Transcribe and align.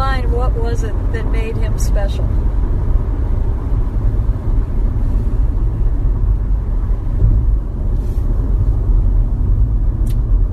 mind, 0.00 0.32
what 0.32 0.50
was 0.54 0.82
it 0.82 0.94
that 1.12 1.26
made 1.26 1.54
him 1.58 1.78
special? 1.78 2.24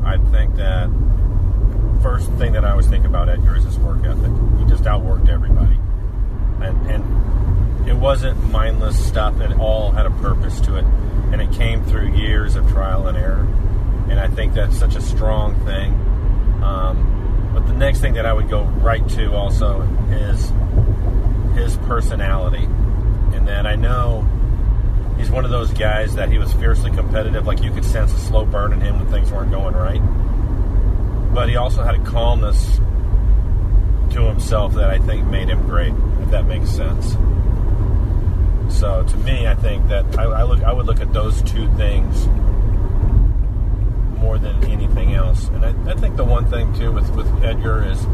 I 0.04 0.18
think 0.32 0.58
that 0.58 0.90
first 2.04 2.30
thing 2.34 2.52
that 2.52 2.66
I 2.66 2.72
always 2.72 2.88
think 2.88 3.06
about 3.06 3.30
Edgar 3.30 3.56
is 3.56 3.64
his 3.64 3.80
work 3.80 4.04
ethic. 4.04 4.34
He 4.60 4.66
just 4.66 4.84
outworked 4.84 5.30
everybody, 5.30 5.78
and, 6.62 6.92
and 6.92 7.88
it 7.88 7.96
wasn't 7.96 8.52
mindless 8.52 9.00
stuff. 9.02 9.40
It 9.40 9.58
all 9.58 9.92
had 9.92 10.06
a 10.06 10.12
purpose 10.12 10.60
to 10.60 10.76
it, 10.76 10.84
and 11.32 11.42
it 11.42 11.54
came 11.54 11.86
through 11.86 12.18
years 12.18 12.58
of 12.58 12.70
trial 12.70 13.08
and 13.08 13.18
error. 13.18 13.48
And 14.10 14.20
I 14.20 14.28
think 14.28 14.56
that's 14.56 14.78
such 14.78 14.98
a 14.98 15.02
strong 15.02 15.56
thing. 15.64 15.94
Um, 16.62 17.17
next 17.78 18.00
thing 18.00 18.14
that 18.14 18.26
I 18.26 18.34
would 18.34 18.50
go 18.50 18.64
right 18.64 19.08
to 19.10 19.34
also 19.34 19.82
is 20.10 20.52
his 21.56 21.78
personality, 21.88 22.64
and 22.64 23.48
that 23.48 23.66
I 23.66 23.76
know 23.76 24.28
he's 25.18 25.32
one 25.32 25.46
of 25.46 25.52
those 25.52 25.72
guys 25.74 26.16
that 26.16 26.30
he 26.30 26.38
was 26.38 26.52
fiercely 26.54 26.92
competitive. 26.92 27.46
Like 27.48 27.62
you 27.62 27.72
could 27.72 27.86
sense 27.86 28.14
a 28.14 28.18
slow 28.18 28.46
burn 28.46 28.74
in 28.74 28.82
him 28.82 28.98
when 29.00 29.08
things 29.08 29.32
weren't 29.32 29.52
going 29.52 29.76
right. 29.76 30.02
But 31.34 31.50
he 31.50 31.56
also 31.56 31.84
had 31.84 31.96
a 31.96 32.04
calmness 32.04 32.78
to 34.12 34.22
himself 34.28 34.74
that 34.76 34.90
I 34.90 34.98
think 35.00 35.26
made 35.28 35.50
him 35.50 35.66
great. 35.68 35.94
If 36.22 36.32
that 36.32 36.46
makes 36.46 36.70
sense. 36.70 37.16
So 38.76 39.04
to 39.04 39.18
me, 39.18 39.48
I 39.48 39.56
think 39.56 39.88
that 39.88 40.18
I, 40.18 40.24
I 40.24 40.44
look. 40.44 40.62
I 40.64 40.74
would 40.74 40.86
look 40.86 41.00
at 41.00 41.14
those 41.14 41.42
two 41.44 41.72
things 41.76 42.28
more 44.18 44.38
than 44.38 44.64
anything 44.66 45.14
else. 45.14 45.48
And 45.50 45.66
I, 45.66 45.92
I 45.92 45.96
think 45.96 46.16
the 46.16 46.26
one 46.26 46.50
thing 46.50 46.74
too 46.74 46.92
with 46.92 47.10
with 47.16 47.28
Edgar 47.44 47.84
is, 47.84 48.06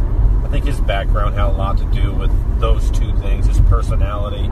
I 0.44 0.48
think 0.50 0.66
his 0.66 0.80
background 0.82 1.36
had 1.36 1.48
a 1.48 1.52
lot 1.52 1.78
to 1.80 1.86
do 1.86 2.14
with 2.14 2.32
those 2.60 2.92
two 2.92 3.16
things: 3.18 3.48
his 3.48 3.60
personality. 3.62 4.48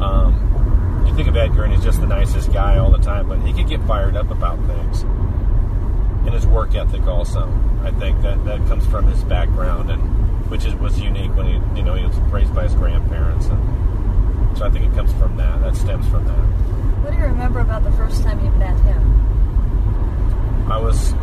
Um, 0.00 1.04
you 1.06 1.14
think 1.14 1.28
of 1.28 1.36
Edgar 1.36 1.64
and 1.64 1.74
he's 1.74 1.84
just 1.84 2.00
the 2.00 2.06
nicest 2.06 2.52
guy 2.52 2.78
all 2.78 2.90
the 2.90 2.98
time, 2.98 3.28
but 3.28 3.40
he 3.40 3.52
could 3.52 3.68
get 3.68 3.82
fired 3.86 4.16
up 4.16 4.30
about 4.30 4.58
things. 4.66 5.02
And 5.02 6.32
his 6.32 6.46
work 6.46 6.74
ethic 6.74 7.06
also. 7.06 7.48
I 7.82 7.90
think 7.90 8.22
that 8.22 8.44
that 8.44 8.66
comes 8.68 8.86
from 8.86 9.06
his 9.06 9.22
background 9.24 9.90
and 9.90 10.00
which 10.50 10.64
is, 10.64 10.74
was 10.74 11.00
unique 11.00 11.34
when 11.36 11.46
he 11.46 11.78
you 11.78 11.82
know 11.82 11.94
he 11.94 12.04
was 12.04 12.16
raised 12.30 12.54
by 12.54 12.64
his 12.64 12.74
grandparents 12.74 13.46
and 13.46 13.82
so 14.56 14.66
I 14.66 14.70
think 14.70 14.84
it 14.84 14.94
comes 14.94 15.12
from 15.14 15.36
that. 15.38 15.60
That 15.62 15.76
stems 15.76 16.06
from 16.08 16.26
that. 16.26 16.72
What 17.02 17.12
do 17.12 17.16
you 17.16 17.24
remember 17.24 17.60
about 17.60 17.84
the 17.84 17.92
first 17.92 18.22
time 18.22 18.44
you 18.44 18.50
met 18.52 18.78
him? 18.80 19.31
I 20.72 20.78
was 20.78 21.14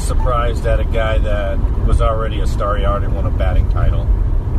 surprised 0.00 0.64
at 0.64 0.78
a 0.78 0.84
guy 0.84 1.18
that 1.18 1.58
was 1.84 2.00
already 2.00 2.38
a 2.38 2.46
star 2.46 2.78
yard 2.78 3.02
and 3.02 3.12
won 3.12 3.26
a 3.26 3.30
batting 3.30 3.68
title 3.70 4.04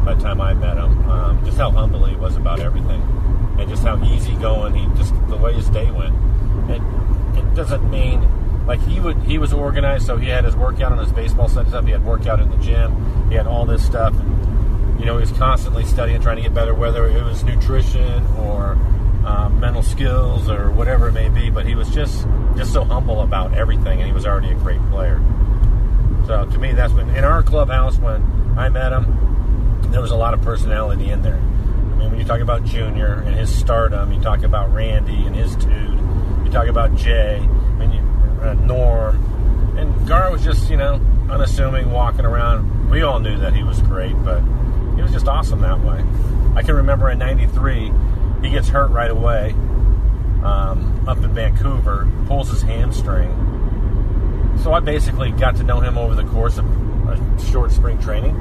by 0.03 0.13
the 0.13 0.21
time 0.21 0.41
I 0.41 0.53
met 0.53 0.75
him. 0.75 1.09
Um, 1.09 1.45
just 1.45 1.57
how 1.57 1.71
humble 1.71 2.03
he 2.03 2.17
was 2.17 2.35
about 2.35 2.59
everything, 2.59 3.01
and 3.57 3.69
just 3.69 3.83
how 3.83 4.03
easy 4.03 4.35
going 4.35 4.75
he 4.75 4.85
just 4.97 5.13
the 5.29 5.37
way 5.37 5.53
his 5.53 5.69
day 5.69 5.89
went. 5.89 6.13
It 6.69 6.81
it 7.39 7.55
doesn't 7.55 7.89
mean 7.89 8.27
like 8.67 8.81
he 8.81 8.99
would 8.99 9.15
he 9.19 9.37
was 9.37 9.53
organized, 9.53 10.05
so 10.05 10.17
he 10.17 10.27
had 10.27 10.43
his 10.43 10.55
workout 10.57 10.91
on 10.91 10.97
his 10.97 11.13
baseball 11.13 11.47
set 11.47 11.69
stuff. 11.69 11.85
He 11.85 11.91
had 11.91 12.03
workout 12.03 12.41
in 12.41 12.49
the 12.49 12.57
gym. 12.57 13.29
He 13.29 13.35
had 13.35 13.47
all 13.47 13.65
this 13.65 13.85
stuff. 13.85 14.13
And, 14.19 14.99
you 14.99 15.05
know, 15.05 15.13
he 15.13 15.21
was 15.21 15.31
constantly 15.31 15.85
studying, 15.85 16.19
trying 16.21 16.35
to 16.35 16.41
get 16.41 16.53
better, 16.53 16.73
whether 16.73 17.07
it 17.07 17.23
was 17.23 17.45
nutrition 17.45 18.25
or 18.35 18.77
um, 19.29 19.59
mental 19.59 19.83
skills 19.83 20.49
or 20.49 20.71
whatever 20.71 21.09
it 21.09 21.11
may 21.11 21.29
be. 21.29 21.49
But 21.49 21.65
he 21.65 21.75
was 21.75 21.89
just 21.89 22.25
just 22.57 22.73
so 22.73 22.83
humble 22.83 23.21
about 23.21 23.53
everything, 23.53 23.99
and 23.99 24.07
he 24.07 24.11
was 24.11 24.25
already 24.25 24.49
a 24.49 24.55
great 24.55 24.81
player. 24.89 25.21
So 26.25 26.45
to 26.45 26.57
me, 26.57 26.73
that's 26.73 26.93
when 26.93 27.09
in 27.11 27.23
our 27.23 27.43
clubhouse 27.43 27.97
when 27.97 28.21
I 28.57 28.69
met 28.69 28.91
him, 28.91 29.81
there 29.91 30.01
was 30.01 30.11
a 30.11 30.15
lot 30.15 30.33
of 30.33 30.41
personality 30.41 31.09
in 31.09 31.21
there. 31.21 31.37
I 31.37 31.95
mean, 31.95 32.11
when 32.11 32.19
you 32.19 32.25
talk 32.25 32.39
about 32.39 32.65
Junior 32.65 33.23
and 33.25 33.35
his 33.35 33.53
stardom, 33.53 34.11
you 34.11 34.21
talk 34.21 34.43
about 34.43 34.73
Randy 34.73 35.25
and 35.25 35.35
his 35.35 35.55
dude, 35.55 35.99
you 36.43 36.51
talk 36.51 36.67
about 36.67 36.95
Jay, 36.95 37.37
I 37.37 37.47
mean, 37.75 37.91
you, 37.91 38.41
uh, 38.41 38.53
Norm, 38.53 39.77
and 39.77 40.07
Gar 40.07 40.31
was 40.31 40.43
just 40.43 40.69
you 40.69 40.77
know 40.77 40.99
unassuming, 41.29 41.91
walking 41.91 42.25
around. 42.25 42.89
We 42.89 43.03
all 43.03 43.19
knew 43.19 43.37
that 43.37 43.53
he 43.53 43.63
was 43.63 43.81
great, 43.81 44.13
but 44.23 44.41
he 44.95 45.01
was 45.01 45.11
just 45.11 45.27
awesome 45.27 45.61
that 45.61 45.79
way. 45.81 46.03
I 46.55 46.63
can 46.63 46.75
remember 46.75 47.09
in 47.09 47.19
'93, 47.19 47.91
he 48.43 48.49
gets 48.49 48.69
hurt 48.69 48.91
right 48.91 49.11
away 49.11 49.51
um, 50.43 51.05
up 51.07 51.17
in 51.17 51.33
Vancouver, 51.33 52.07
pulls 52.27 52.49
his 52.49 52.61
hamstring. 52.61 53.31
So 54.63 54.73
I 54.73 54.79
basically 54.79 55.31
got 55.31 55.55
to 55.57 55.63
know 55.63 55.79
him 55.79 55.97
over 55.97 56.15
the 56.15 56.25
course 56.25 56.57
of 56.57 56.65
a 57.07 57.41
short 57.51 57.71
spring 57.71 57.99
training, 57.99 58.35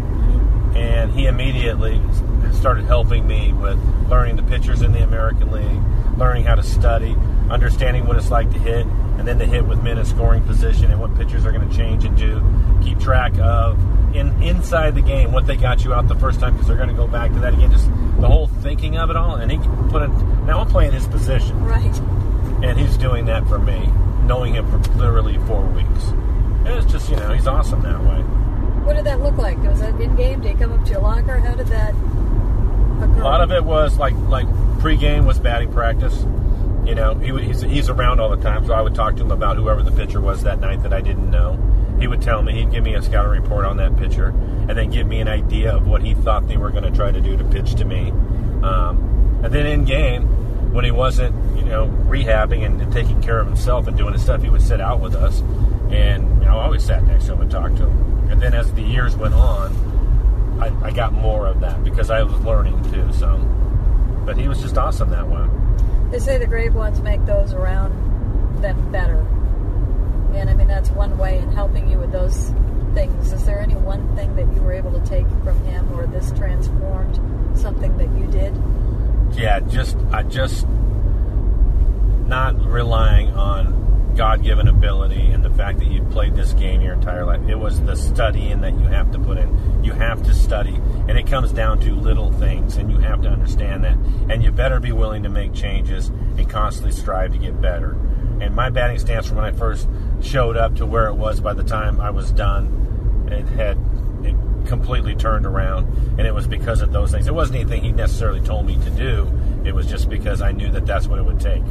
and 0.75 1.12
he 1.12 1.26
immediately 1.26 2.00
started 2.53 2.84
helping 2.86 3.26
me 3.26 3.53
with 3.53 3.78
learning 4.09 4.36
the 4.36 4.42
pitchers 4.42 4.82
in 4.82 4.92
the 4.92 5.03
American 5.03 5.50
League, 5.50 6.19
learning 6.19 6.44
how 6.44 6.54
to 6.54 6.62
study, 6.62 7.16
understanding 7.50 8.06
what 8.06 8.16
it's 8.16 8.30
like 8.30 8.50
to 8.53 8.59
hit, 8.59 8.86
and 9.19 9.26
then 9.26 9.38
to 9.38 9.47
hit 9.47 9.66
with 9.66 9.82
men 9.82 9.98
in 9.98 10.04
scoring 10.04 10.42
position 10.44 10.91
and 10.91 11.00
what 11.00 11.15
pitchers 11.16 11.44
are 11.44 11.53
going 11.53 11.69
to 11.69 11.76
change 11.76 12.04
and 12.04 12.16
do. 12.16 12.42
Keep 12.82 13.00
track 13.00 13.36
of 13.38 13.78
in 14.15 14.42
inside 14.42 14.94
the 14.94 15.03
game 15.03 15.32
what 15.32 15.47
they 15.47 15.56
got 15.56 15.84
you 15.84 15.92
out 15.92 16.09
the 16.09 16.15
first 16.15 16.41
time 16.41 16.53
because 16.53 16.69
they're 16.69 16.76
going 16.76 16.88
to 16.88 16.94
go 16.94 17.06
back 17.06 17.32
to 17.32 17.41
that 17.41 17.53
again. 17.53 17.70
Just 17.70 17.86
the 18.20 18.28
of 18.98 19.10
it 19.10 19.16
all, 19.16 19.36
and 19.36 19.50
he 19.50 19.59
put 19.91 20.03
it. 20.03 20.09
Now 20.47 20.60
I'm 20.60 20.69
playing 20.69 20.92
his 20.92 21.06
position, 21.06 21.62
Right. 21.64 21.97
and 22.62 22.78
he's 22.78 22.97
doing 22.97 23.26
that 23.26 23.47
for 23.48 23.59
me, 23.59 23.91
knowing 24.25 24.54
him 24.54 24.70
for 24.70 24.78
literally 24.98 25.38
four 25.47 25.62
weeks. 25.66 26.04
And 26.64 26.69
it's 26.69 26.91
just 26.91 27.09
you 27.10 27.16
know 27.16 27.32
he's 27.32 27.47
awesome 27.47 27.82
that 27.82 28.00
way. 28.03 28.22
What 28.84 28.97
did 28.97 29.04
that 29.06 29.20
look 29.20 29.36
like? 29.36 29.59
Was 29.64 29.81
that 29.81 30.00
in 30.00 30.14
game? 30.16 30.41
Did 30.41 30.53
he 30.53 30.59
come 30.59 30.72
up 30.72 30.84
to 30.86 30.92
your 30.92 31.00
locker? 31.03 31.38
How 31.38 31.54
did 31.54 31.66
that 31.69 31.91
occur? 31.91 33.20
A 33.20 33.25
lot 33.25 33.41
of 33.41 33.53
it 33.53 33.64
was 33.64 33.98
like 33.98 34.14
like 34.28 34.47
pregame 34.78 35.25
was 35.26 35.38
batting 35.38 35.72
practice. 35.72 36.25
You 36.86 36.94
know, 36.94 37.15
he 37.15 37.36
he's 37.44 37.60
he's 37.60 37.88
around 37.91 38.19
all 38.20 38.30
the 38.30 38.42
time, 38.42 38.66
so 38.66 38.72
I 38.72 38.80
would 38.80 38.94
talk 38.94 39.16
to 39.16 39.22
him 39.22 39.30
about 39.30 39.56
whoever 39.56 39.82
the 39.82 39.91
pitcher 39.92 40.20
was 40.20 40.42
that 40.44 40.60
night 40.60 40.82
that 40.82 40.92
I 40.92 41.00
didn't 41.03 41.30
know. 41.30 41.59
He 42.00 42.06
would 42.06 42.22
tell 42.22 42.42
me 42.42 42.53
he'd 42.53 42.70
give 42.70 42.84
me 42.84 42.94
a 42.94 43.03
scouting 43.03 43.42
report 43.42 43.65
on 43.66 43.76
that 43.78 43.97
pitcher, 43.97 44.28
and 44.28 44.70
then 44.70 44.88
give 44.91 45.06
me 45.06 45.20
an 45.20 45.28
idea 45.28 45.75
of 45.75 45.86
what 45.86 46.00
he 46.03 46.15
thought 46.15 46.47
they 46.48 46.56
were 46.56 46.70
going 46.70 46.84
to 46.84 46.91
try 46.92 47.10
to 47.10 47.20
do 47.20 47.36
to 47.36 47.44
pitch 47.44 47.75
to 47.75 47.84
me. 47.84 48.12
Um, 48.62 49.41
and 49.44 49.52
then 49.52 49.66
in 49.66 49.84
game, 49.84 50.72
when 50.72 50.84
he 50.84 50.91
wasn't 50.91 51.34
you 51.56 51.64
know 51.64 51.86
rehabbing 52.06 52.64
and, 52.64 52.78
taking 52.92 53.22
care 53.22 53.38
of 53.38 53.46
himself 53.46 53.86
and 53.86 53.96
doing 53.96 54.12
his 54.12 54.22
stuff, 54.22 54.42
he 54.42 54.48
would 54.48 54.62
sit 54.62 54.80
out 54.80 55.00
with 55.00 55.14
us, 55.14 55.41
and 55.91 56.26
you 56.41 56.46
know 56.46 56.58
I 56.58 56.64
always 56.64 56.84
sat 56.84 57.04
next 57.04 57.26
to 57.26 57.34
him 57.34 57.42
and 57.42 57.50
talked 57.50 57.76
to 57.76 57.86
him. 57.86 58.30
And 58.30 58.41
then 58.41 58.54
as 58.54 58.72
the 58.72 58.82
years 58.82 59.16
went 59.16 59.34
on, 59.34 60.58
I, 60.60 60.86
I 60.86 60.91
got 60.91 61.12
more 61.12 61.47
of 61.47 61.60
that 61.60 61.84
because 61.84 62.10
I 62.10 62.22
was 62.22 62.38
learning 62.41 62.82
too. 62.91 63.12
So, 63.12 63.36
but 64.26 64.36
he 64.36 64.48
was 64.48 64.60
just 64.60 64.76
awesome 64.76 65.10
that 65.10 65.26
way. 65.28 65.47
They 66.10 66.18
say 66.18 66.38
the 66.38 66.47
great 66.47 66.72
ones 66.72 67.00
make 67.00 67.24
those 67.26 67.52
around 67.52 67.92
them 68.62 68.91
better. 68.91 69.18
And 70.34 70.50
I 70.50 70.54
mean, 70.54 70.68
that's 70.68 70.91
one 70.91 71.16
way 71.18 71.38
in 71.38 71.52
helping 71.52 71.91
you 71.91 71.98
with 71.98 72.12
those 72.12 72.52
things. 72.94 73.32
Is 73.32 73.44
there 73.44 73.60
any 73.60 73.74
one 73.74 74.14
thing 74.16 74.34
that 74.36 74.52
you 74.54 74.62
were 74.62 74.72
able 74.72 74.92
to 74.92 75.06
take 75.06 75.26
from 75.44 75.62
him 75.64 75.92
or 75.92 76.06
this 76.06 76.32
transformed 76.32 77.20
something 77.58 77.96
that 77.98 78.08
you 78.19 78.26
did? 78.26 78.54
Yeah, 79.36 79.60
just 79.60 79.96
I 80.10 80.22
just 80.22 80.66
not 82.26 82.58
relying 82.64 83.30
on 83.30 84.14
God-given 84.16 84.66
ability 84.66 85.26
and 85.30 85.44
the 85.44 85.50
fact 85.50 85.78
that 85.78 85.86
you 85.86 86.02
played 86.04 86.34
this 86.34 86.52
game 86.54 86.80
your 86.80 86.94
entire 86.94 87.24
life. 87.24 87.41
It 87.48 87.54
was 87.54 87.80
the 87.82 87.94
studying 87.94 88.60
that 88.62 88.72
you 88.72 88.86
have 88.86 89.12
to 89.12 89.18
put 89.18 89.38
in. 89.38 89.84
You 89.84 89.92
have 89.92 90.24
to 90.24 90.34
study, 90.34 90.74
and 91.06 91.16
it 91.16 91.26
comes 91.28 91.52
down 91.52 91.78
to 91.80 91.94
little 91.94 92.32
things, 92.32 92.76
and 92.76 92.91
you 92.91 92.98
have 92.98 93.22
to 93.22 93.28
understand 93.28 93.84
that. 93.84 93.97
And 94.28 94.42
you 94.42 94.50
better 94.50 94.80
be 94.80 94.91
willing 94.91 95.22
to 95.22 95.28
make 95.28 95.54
changes 95.54 96.08
and 96.08 96.50
constantly 96.50 96.92
strive 96.92 97.32
to 97.32 97.38
get 97.38 97.60
better. 97.60 97.92
And 98.41 98.54
my 98.56 98.70
batting 98.70 98.98
stance 98.98 99.28
from 99.28 99.36
when 99.36 99.47
I 99.47 99.52
first 99.52 99.88
showed 100.20 100.56
up 100.56 100.74
to 100.77 100.86
where 100.86 101.06
it 101.06 101.15
was 101.15 101.41
by 101.41 101.54
the 101.54 101.65
time 101.65 102.00
I 102.00 102.10
was 102.10 102.33
done, 102.33 103.28
it 103.30 103.47
had 103.56 103.78
completely 104.68 105.15
turned 105.16 105.47
around, 105.47 105.86
and 106.18 106.20
it 106.20 106.34
was 106.34 106.47
because 106.47 106.82
of 106.82 106.92
those 106.92 107.10
things. 107.10 107.26
It 107.26 107.34
wasn't 107.34 107.59
anything 107.59 107.82
he 107.82 107.91
necessarily 107.91 108.41
told 108.41 108.66
me 108.66 108.76
to 108.84 108.91
do. 108.91 109.26
It 109.65 109.74
was 109.74 109.86
just 109.86 110.09
because 110.09 110.41
I 110.42 110.53
knew 110.53 110.70
that 110.70 110.86
that's 110.86 111.09
what 111.09 111.18
it 111.18 111.24
would 111.24 111.41
take, 111.41 111.65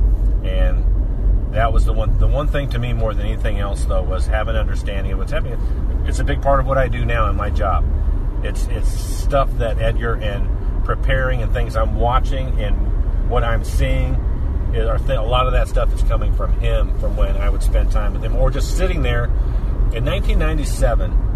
and 0.44 1.54
that 1.54 1.72
was 1.72 1.86
the 1.86 1.94
one. 1.94 2.18
The 2.18 2.28
one 2.28 2.48
thing 2.48 2.70
to 2.72 2.80
me 2.80 2.92
more 2.94 3.14
than 3.14 3.26
anything 3.26 3.60
else, 3.60 3.86
though, 3.86 4.04
was 4.04 4.28
have 4.28 4.48
an 4.50 4.56
understanding 4.56 5.14
of 5.14 5.20
what's 5.20 5.32
happening. 5.32 5.60
It's 6.06 6.20
a 6.20 6.24
big 6.24 6.42
part 6.42 6.60
of 6.60 6.68
what 6.68 6.78
I 6.78 6.88
do 6.88 7.06
now 7.06 7.30
in 7.30 7.38
my 7.38 7.50
job. 7.50 7.86
It's 8.44 8.68
it's 8.68 8.90
stuff 8.90 9.50
that 9.60 9.80
Edgar 9.80 10.16
and 10.16 10.84
preparing 10.84 11.42
and 11.42 11.54
things 11.54 11.76
I'm 11.76 11.96
watching 11.96 12.60
and 12.60 13.30
what 13.30 13.44
I'm 13.44 13.64
seeing. 13.64 14.16
Is, 14.74 14.86
a 14.86 15.22
lot 15.22 15.48
of 15.48 15.54
that 15.54 15.70
stuff 15.70 15.94
is 15.94 16.04
coming 16.04 16.34
from 16.34 16.52
him 16.60 16.98
from 17.00 17.16
when 17.16 17.38
I 17.38 17.50
would 17.50 17.64
spend 17.64 17.92
time 17.92 18.14
with 18.14 18.24
him, 18.24 18.36
or 18.36 18.52
just 18.52 18.76
sitting 18.76 19.02
there. 19.02 19.26
In 19.94 20.04
1997, 20.04 21.27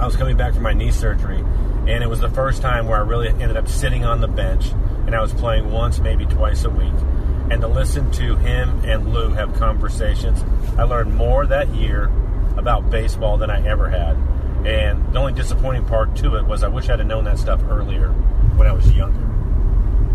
I 0.00 0.06
was 0.06 0.16
coming 0.16 0.34
back 0.34 0.54
from 0.54 0.62
my 0.62 0.72
knee 0.72 0.90
surgery, 0.90 1.40
and 1.86 2.02
it 2.02 2.08
was 2.08 2.20
the 2.20 2.30
first 2.30 2.62
time 2.62 2.88
where 2.88 2.96
I 2.96 3.02
really 3.02 3.28
ended 3.28 3.58
up 3.58 3.68
sitting 3.68 4.06
on 4.06 4.22
the 4.22 4.28
bench, 4.28 4.70
and 5.06 5.14
I 5.14 5.20
was 5.20 5.34
playing 5.34 5.70
once, 5.70 5.98
maybe 5.98 6.24
twice 6.24 6.64
a 6.64 6.70
week. 6.70 6.94
And 7.50 7.60
to 7.60 7.68
listen 7.68 8.10
to 8.12 8.34
him 8.36 8.80
and 8.84 9.12
Lou 9.12 9.28
have 9.28 9.54
conversations, 9.56 10.42
I 10.78 10.84
learned 10.84 11.14
more 11.14 11.44
that 11.44 11.68
year 11.74 12.10
about 12.56 12.88
baseball 12.88 13.36
than 13.36 13.50
I 13.50 13.66
ever 13.66 13.90
had. 13.90 14.16
And 14.66 15.12
the 15.12 15.18
only 15.18 15.34
disappointing 15.34 15.84
part 15.84 16.16
to 16.16 16.36
it 16.36 16.46
was 16.46 16.62
I 16.62 16.68
wish 16.68 16.88
I'd 16.88 17.00
have 17.00 17.08
known 17.08 17.24
that 17.24 17.38
stuff 17.38 17.62
earlier 17.68 18.08
when 18.56 18.66
I 18.66 18.72
was 18.72 18.90
younger. 18.92 19.20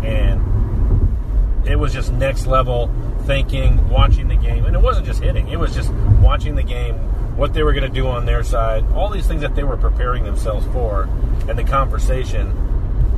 And 0.04 1.66
it 1.66 1.76
was 1.76 1.92
just 1.92 2.10
next 2.10 2.46
level 2.46 2.92
thinking, 3.22 3.88
watching 3.88 4.26
the 4.26 4.36
game. 4.36 4.64
And 4.64 4.74
it 4.74 4.82
wasn't 4.82 5.06
just 5.06 5.22
hitting, 5.22 5.48
it 5.48 5.60
was 5.60 5.72
just 5.74 5.92
watching 6.20 6.56
the 6.56 6.64
game, 6.64 6.98
what 7.36 7.52
they 7.52 7.62
were 7.62 7.72
going 7.72 7.88
to 7.88 7.94
do 7.94 8.06
on 8.06 8.26
their 8.26 8.42
side, 8.42 8.84
all 8.92 9.10
these 9.10 9.26
things 9.26 9.42
that 9.42 9.54
they 9.54 9.64
were 9.64 9.76
preparing 9.76 10.24
themselves 10.24 10.66
for, 10.68 11.08
and 11.48 11.58
the 11.58 11.64
conversation. 11.64 12.62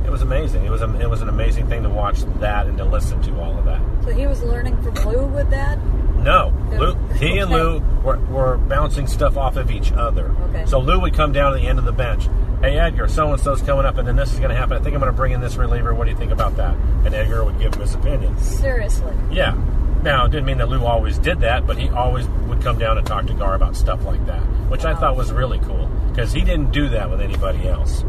It 0.05 0.11
was 0.11 0.21
amazing. 0.21 0.65
It 0.65 0.71
was 0.71 0.81
a, 0.81 0.99
it 0.99 1.09
was 1.09 1.21
an 1.21 1.29
amazing 1.29 1.67
thing 1.67 1.83
to 1.83 1.89
watch 1.89 2.21
that 2.39 2.67
and 2.67 2.77
to 2.79 2.85
listen 2.85 3.21
to 3.23 3.39
all 3.39 3.57
of 3.57 3.65
that. 3.65 3.81
So 4.03 4.11
he 4.11 4.27
was 4.27 4.41
learning 4.41 4.81
from 4.81 4.95
Lou 5.05 5.25
with 5.25 5.49
that? 5.51 5.77
No, 6.15 6.53
Lou, 6.71 6.95
he 7.13 7.37
and 7.37 7.49
Lou 7.49 7.79
were, 8.03 8.17
were 8.25 8.57
bouncing 8.57 9.07
stuff 9.07 9.37
off 9.37 9.55
of 9.55 9.71
each 9.71 9.91
other. 9.93 10.31
Okay. 10.49 10.65
So 10.65 10.79
Lou 10.79 10.99
would 10.99 11.13
come 11.13 11.31
down 11.31 11.53
to 11.53 11.59
the 11.59 11.67
end 11.67 11.79
of 11.79 11.85
the 11.85 11.93
bench. 11.93 12.27
Hey 12.61 12.77
Edgar, 12.77 13.07
so 13.07 13.31
and 13.31 13.39
so's 13.39 13.61
coming 13.61 13.85
up, 13.85 13.97
and 13.97 14.05
then 14.05 14.17
this 14.17 14.33
is 14.33 14.39
going 14.39 14.49
to 14.49 14.55
happen. 14.55 14.75
I 14.75 14.81
think 14.81 14.93
I'm 14.93 14.99
going 14.99 15.11
to 15.11 15.15
bring 15.15 15.31
in 15.31 15.39
this 15.39 15.55
reliever. 15.55 15.93
What 15.93 16.05
do 16.05 16.11
you 16.11 16.17
think 16.17 16.31
about 16.31 16.57
that? 16.57 16.75
And 17.05 17.13
Edgar 17.13 17.45
would 17.45 17.57
give 17.57 17.73
him 17.73 17.81
his 17.81 17.93
opinion. 17.93 18.37
Seriously. 18.39 19.13
Yeah. 19.31 19.55
Now 20.03 20.25
it 20.25 20.29
didn't 20.31 20.45
mean 20.45 20.57
that 20.59 20.69
Lou 20.69 20.85
always 20.85 21.17
did 21.19 21.41
that, 21.41 21.67
but 21.67 21.77
he 21.77 21.89
always 21.89 22.27
would 22.47 22.61
come 22.61 22.77
down 22.79 22.97
and 22.97 23.05
talk 23.05 23.25
to 23.27 23.33
Gar 23.33 23.55
about 23.55 23.75
stuff 23.75 24.03
like 24.05 24.25
that, 24.27 24.41
which 24.69 24.85
I 24.85 24.95
thought 24.95 25.17
was 25.17 25.31
really 25.31 25.59
cool 25.59 25.87
because 26.09 26.31
he 26.31 26.41
didn't 26.41 26.71
do 26.71 26.87
that 26.89 27.09
with 27.09 27.19
anybody 27.21 27.67
else. 27.67 28.03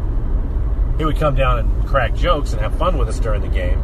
He 0.97 1.05
would 1.05 1.17
come 1.17 1.35
down 1.35 1.59
and 1.59 1.87
crack 1.87 2.13
jokes 2.15 2.53
and 2.53 2.61
have 2.61 2.77
fun 2.77 2.97
with 2.97 3.09
us 3.09 3.19
during 3.19 3.41
the 3.41 3.47
game, 3.49 3.81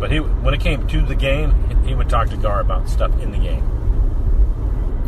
but 0.00 0.10
he 0.10 0.18
when 0.18 0.52
it 0.54 0.60
came 0.60 0.86
to 0.88 1.02
the 1.02 1.14
game, 1.14 1.52
he 1.84 1.94
would 1.94 2.08
talk 2.08 2.28
to 2.30 2.36
Gar 2.36 2.60
about 2.60 2.88
stuff 2.88 3.12
in 3.22 3.30
the 3.30 3.38
game. 3.38 3.62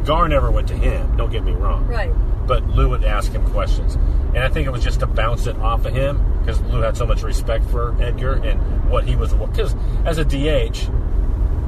Gar 0.05 0.29
never 0.29 0.50
went 0.50 0.69
to 0.69 0.75
him. 0.76 1.17
Don't 1.17 1.31
get 1.31 1.44
me 1.44 1.53
wrong 1.53 1.87
Right. 1.87 2.12
but 2.47 2.67
Lou 2.69 2.88
would 2.91 3.05
ask 3.05 3.33
him 3.33 3.44
questions. 3.50 3.97
And 4.35 4.38
I 4.38 4.49
think 4.49 4.67
it 4.67 4.71
was 4.71 4.83
just 4.85 5.00
to 5.00 5.06
bounce 5.06 5.47
it 5.47 5.56
off 5.59 5.85
of 5.85 5.93
him 5.94 6.23
because 6.41 6.61
Lou 6.62 6.81
had 6.81 6.97
so 6.97 7.05
much 7.06 7.23
respect 7.23 7.65
for 7.67 7.94
Edgar 8.00 8.35
and 8.35 8.88
what 8.88 9.05
he 9.05 9.17
was. 9.17 9.33
Because 9.35 9.75
as 10.05 10.19
a 10.19 10.25
DH, 10.25 10.88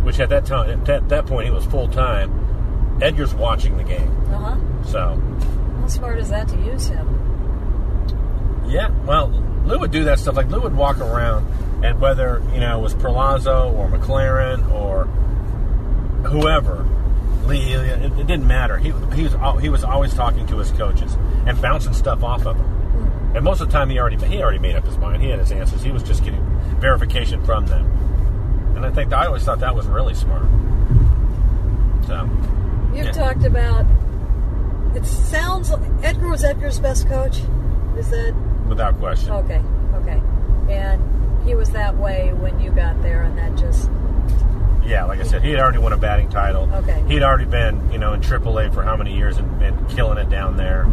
which 0.03 0.21
at 0.21 0.29
that 0.31 0.45
time, 0.47 0.89
at 0.89 1.09
that, 1.09 1.27
point, 1.27 1.47
he 1.47 1.51
was 1.53 1.65
full 1.65 1.89
time, 1.89 2.99
Edgar's 3.03 3.35
watching 3.35 3.77
the 3.77 3.85
game. 3.85 4.11
Uh 4.33 4.39
huh. 4.55 4.85
So, 4.85 5.23
How 5.81 5.87
smart 5.87 6.19
is 6.19 6.29
that 6.31 6.49
to 6.49 6.57
use 6.59 6.87
him? 6.89 7.09
yeah, 8.69 8.91
well, 9.05 9.29
Lou 9.65 9.79
would 9.79 9.91
do 9.91 10.05
that 10.05 10.19
stuff. 10.19 10.37
Like 10.37 10.49
Lou 10.49 10.61
would 10.61 10.75
walk 10.77 10.99
around, 10.99 11.47
and 11.85 12.01
whether 12.01 12.43
you 12.53 12.61
know 12.61 12.79
it 12.79 12.83
was 12.83 12.95
Perlozzo 12.95 13.73
or 13.75 13.89
McLaren 13.89 14.71
or 14.73 15.05
whoever, 16.29 16.87
Lee, 17.47 17.73
it, 17.75 18.03
it 18.05 18.27
didn't 18.27 18.47
matter. 18.47 18.79
He 18.79 18.93
he 19.15 19.25
was 19.25 19.61
he 19.61 19.69
was 19.69 19.85
always 19.85 20.15
talking 20.15 20.47
to 20.49 20.59
his 20.59 20.71
coaches 20.73 21.17
and 21.47 21.61
bouncing 21.61 21.93
stuff 21.93 22.23
off 22.23 22.47
of 22.47 22.57
them. 22.57 22.69
And 23.35 23.45
most 23.45 23.61
of 23.61 23.69
the 23.69 23.73
time, 23.73 23.89
he 23.91 23.99
already 23.99 24.17
he 24.27 24.43
already 24.43 24.59
made 24.59 24.77
up 24.77 24.85
his 24.85 24.97
mind. 24.99 25.23
He 25.23 25.29
had 25.31 25.39
his 25.39 25.53
answers. 25.53 25.83
He 25.83 25.91
was 25.91 26.03
just 26.03 26.25
getting 26.25 26.45
verification 26.81 27.45
from 27.45 27.67
them. 27.67 27.87
And 28.83 28.91
I 28.91 28.95
think 28.95 29.13
I 29.13 29.27
always 29.27 29.45
thought 29.45 29.61
that 29.61 29.77
was 29.77 29.87
really 29.87 30.15
smart. 30.15 30.43
So, 32.09 32.29
You've 32.93 33.07
Yeah. 33.07 33.13
talked 33.13 33.45
about. 33.45 33.87
It 34.97 35.07
sounds 35.07 35.71
like 35.71 35.81
Edgar 36.03 36.29
was 36.29 36.43
Edgar's 36.45 36.81
best 36.81 37.09
coach. 37.09 37.43
Is 37.97 38.11
that 38.11 38.35
without 38.69 38.99
question. 38.99 39.31
okay? 39.33 39.61
Okay, 39.95 40.21
and 40.69 41.01
he 41.47 41.55
was 41.55 41.71
that 41.71 41.97
way 41.97 42.33
when 42.41 42.59
you 42.59 42.71
got 42.73 43.01
there, 43.03 43.23
and 43.23 43.39
that 43.39 43.55
just 43.57 43.89
Yeah, 44.85 45.05
like 45.05 45.21
I 45.21 45.23
said, 45.23 45.43
he 45.45 45.51
had 45.53 45.61
already 45.61 45.79
won 45.79 45.93
a 45.93 45.97
batting 45.97 46.29
title. 46.29 46.69
Okay. 46.75 47.01
He'd 47.07 47.23
already 47.23 47.45
been, 47.45 47.81
you 47.93 47.99
know, 47.99 48.15
in 48.15 48.21
AAA 48.21 48.69
for 48.69 48.83
how 48.83 48.97
many 48.97 49.15
years 49.17 49.39
and 49.39 49.59
been 49.61 49.77
killing 49.87 50.19
it 50.19 50.29
down 50.29 50.57
there. 50.57 50.87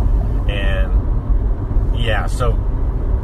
And 0.47 0.91
yeah, 1.97 2.27
so 2.27 2.51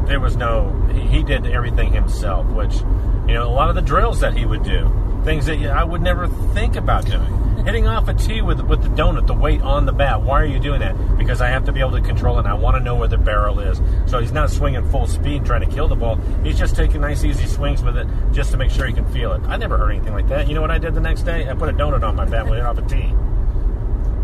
there 0.08 0.20
was 0.20 0.36
no. 0.36 0.72
He, 0.92 1.02
he 1.02 1.24
did 1.24 1.46
everything 1.46 1.94
himself, 1.94 2.48
which, 2.48 2.82
you 3.28 3.34
know, 3.34 3.48
a 3.48 3.54
lot 3.54 3.70
of 3.70 3.76
the 3.76 3.82
drills 3.82 4.20
that 4.20 4.36
he 4.36 4.46
would 4.46 4.64
do, 4.64 4.92
things 5.24 5.46
that 5.48 5.60
I 5.66 5.84
would 5.84 6.02
never 6.02 6.28
think 6.54 6.76
about 6.76 7.06
doing. 7.06 7.42
Hitting 7.66 7.88
off 7.88 8.08
a 8.08 8.14
tee 8.14 8.44
with 8.44 8.62
with 8.62 8.84
the 8.84 8.90
donut, 8.90 9.26
the 9.26 9.34
weight 9.34 9.62
on 9.62 9.88
the 9.88 9.92
bat. 9.92 10.22
Why 10.22 10.40
are 10.40 10.46
you 10.46 10.60
doing 10.60 10.82
that? 10.82 11.18
Because 11.18 11.42
I 11.42 11.48
have 11.48 11.66
to 11.66 11.72
be 11.72 11.80
able 11.80 11.94
to 11.94 12.02
control 12.02 12.36
it. 12.36 12.42
and 12.42 12.48
I 12.48 12.54
want 12.54 12.78
to 12.78 12.84
know 12.84 12.96
where 12.96 13.08
the 13.08 13.18
barrel 13.18 13.60
is. 13.60 13.82
So 14.06 14.20
he's 14.20 14.32
not 14.32 14.52
swinging 14.52 14.88
full 14.92 15.08
speed 15.08 15.46
trying 15.46 15.68
to 15.68 15.76
kill 15.76 15.88
the 15.88 15.96
ball. 15.96 16.18
He's 16.44 16.60
just 16.60 16.76
taking 16.76 17.02
nice, 17.02 17.24
easy 17.24 17.48
swings 17.48 17.82
with 17.82 17.98
it 17.98 18.08
just 18.32 18.52
to 18.52 18.58
make 18.58 18.70
sure 18.70 18.86
he 18.86 18.94
can 18.94 19.12
feel 19.12 19.34
it. 19.34 19.42
I 19.48 19.58
never 19.58 19.80
heard 19.80 19.90
anything 19.90 20.14
like 20.14 20.28
that. 20.28 20.48
You 20.48 20.54
know 20.54 20.62
what 20.62 20.70
I 20.70 20.78
did 20.78 20.94
the 20.94 21.02
next 21.02 21.24
day? 21.24 21.50
I 21.50 21.56
put 21.56 21.70
a 21.70 21.74
donut 21.74 22.04
on 22.04 22.16
my 22.16 22.26
bat 22.26 22.46
when 22.46 22.60
off 22.62 22.78
a 22.78 22.84
tee. 22.84 23.12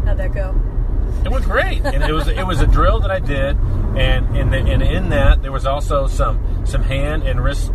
how'd 0.06 0.18
that 0.18 0.33
go? 0.33 0.56
It 1.25 1.30
went 1.30 1.45
great, 1.45 1.83
and 1.83 2.03
it 2.03 2.13
was 2.13 2.27
it 2.27 2.45
was 2.45 2.62
a 2.62 2.68
drill 2.68 3.00
that 3.01 3.12
I 3.12 3.19
did, 3.19 3.57
and 3.98 4.36
in 4.36 4.50
the, 4.50 4.57
and 4.57 4.81
in 4.81 5.09
that 5.09 5.42
there 5.42 5.51
was 5.51 5.65
also 5.65 6.07
some 6.07 6.65
some 6.65 6.83
hand 6.83 7.24
and 7.24 7.44
wrist 7.44 7.71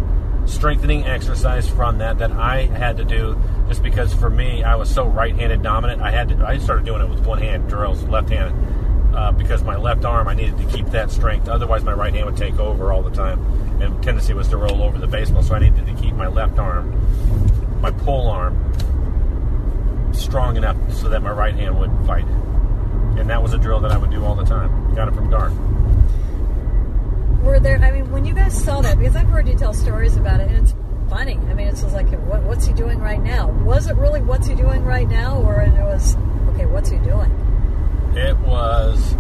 strengthening 0.47 1.05
exercise 1.05 1.69
from 1.69 1.99
that 1.99 2.19
that 2.19 2.31
I 2.33 2.63
had 2.67 2.97
to 2.99 3.05
do 3.05 3.41
just 3.69 3.83
because 3.83 4.15
for 4.15 4.31
me 4.31 4.63
I 4.63 4.77
was 4.77 4.89
so 4.89 5.07
right-handed 5.07 5.63
dominant. 5.63 6.01
I 6.01 6.11
had 6.11 6.29
to 6.31 6.47
I 6.47 6.59
started 6.59 6.85
doing 6.85 7.03
it 7.03 7.09
with 7.09 7.27
one 7.27 7.39
hand 7.39 7.69
drills, 7.69 8.03
left-handed, 8.05 9.15
uh, 9.15 9.33
because 9.33 9.63
my 9.63 9.77
left 9.77 10.05
arm 10.05 10.29
I 10.29 10.35
needed 10.35 10.59
to 10.59 10.65
keep 10.65 10.87
that 10.87 11.11
strength. 11.11 11.49
Otherwise, 11.49 11.85
my 11.85 11.93
right 11.93 12.15
hand 12.15 12.27
would 12.27 12.37
take 12.37 12.59
over 12.59 12.93
all 12.93 13.03
the 13.03 13.11
time, 13.11 13.41
and 13.83 14.03
tendency 14.03 14.35
was 14.35 14.49
to 14.49 14.57
roll 14.57 14.83
over 14.83 14.99
the 14.99 15.07
baseball. 15.07 15.43
So 15.43 15.55
I 15.55 15.59
needed 15.59 15.87
to 15.87 15.95
keep 15.95 16.15
my 16.15 16.29
left 16.29 16.59
arm, 16.59 17.81
my 17.81 17.91
pull 17.91 18.29
arm, 18.29 18.55
strong 20.13 20.57
enough 20.57 20.77
so 20.93 21.09
that 21.09 21.23
my 21.23 21.31
right 21.31 21.55
hand 21.55 21.79
would 21.79 21.91
fight. 22.07 22.27
And 23.19 23.31
that 23.31 23.43
was 23.43 23.55
a 23.55 23.59
drill 23.59 23.81
that 23.81 23.93
I 23.93 23.97
would 23.97 24.11
do 24.11 24.25
all 24.25 24.35
the 24.35 24.45
time. 24.45 24.95
Got 24.95 25.09
it 25.09 25.15
from 25.15 25.31
Gar. 25.31 25.51
Were 27.43 27.59
there? 27.61 27.79
I 27.79 27.91
mean, 27.91 27.96
you 28.27 28.35
guys 28.35 28.65
saw 28.65 28.81
that, 28.81 28.99
because 28.99 29.17
I've 29.17 29.29
heard 29.29 29.49
you 29.49 29.55
tell 29.55 29.73
stories 29.73 30.17
about 30.17 30.41
it, 30.41 30.49
and 30.49 30.59
it's 30.59 30.75
funny. 31.09 31.37
I 31.37 31.55
mean, 31.55 31.69
it's 31.69 31.83
just 31.83 31.95
like, 31.95 32.09
what, 32.27 32.43
what's 32.43 32.67
he 32.67 32.73
doing 32.73 32.99
right 32.99 33.21
now? 33.21 33.51
Was 33.63 33.87
it 33.87 33.97
really 33.97 34.21
what's 34.21 34.47
he 34.47 34.55
doing 34.55 34.85
right 34.85 35.09
now, 35.09 35.41
or 35.43 35.61
it 35.63 35.73
was 35.73 36.17
okay? 36.51 36.67
What's 36.67 36.91
he 36.91 36.99
doing? 36.99 37.31
It 38.17 38.37
was 38.39 39.15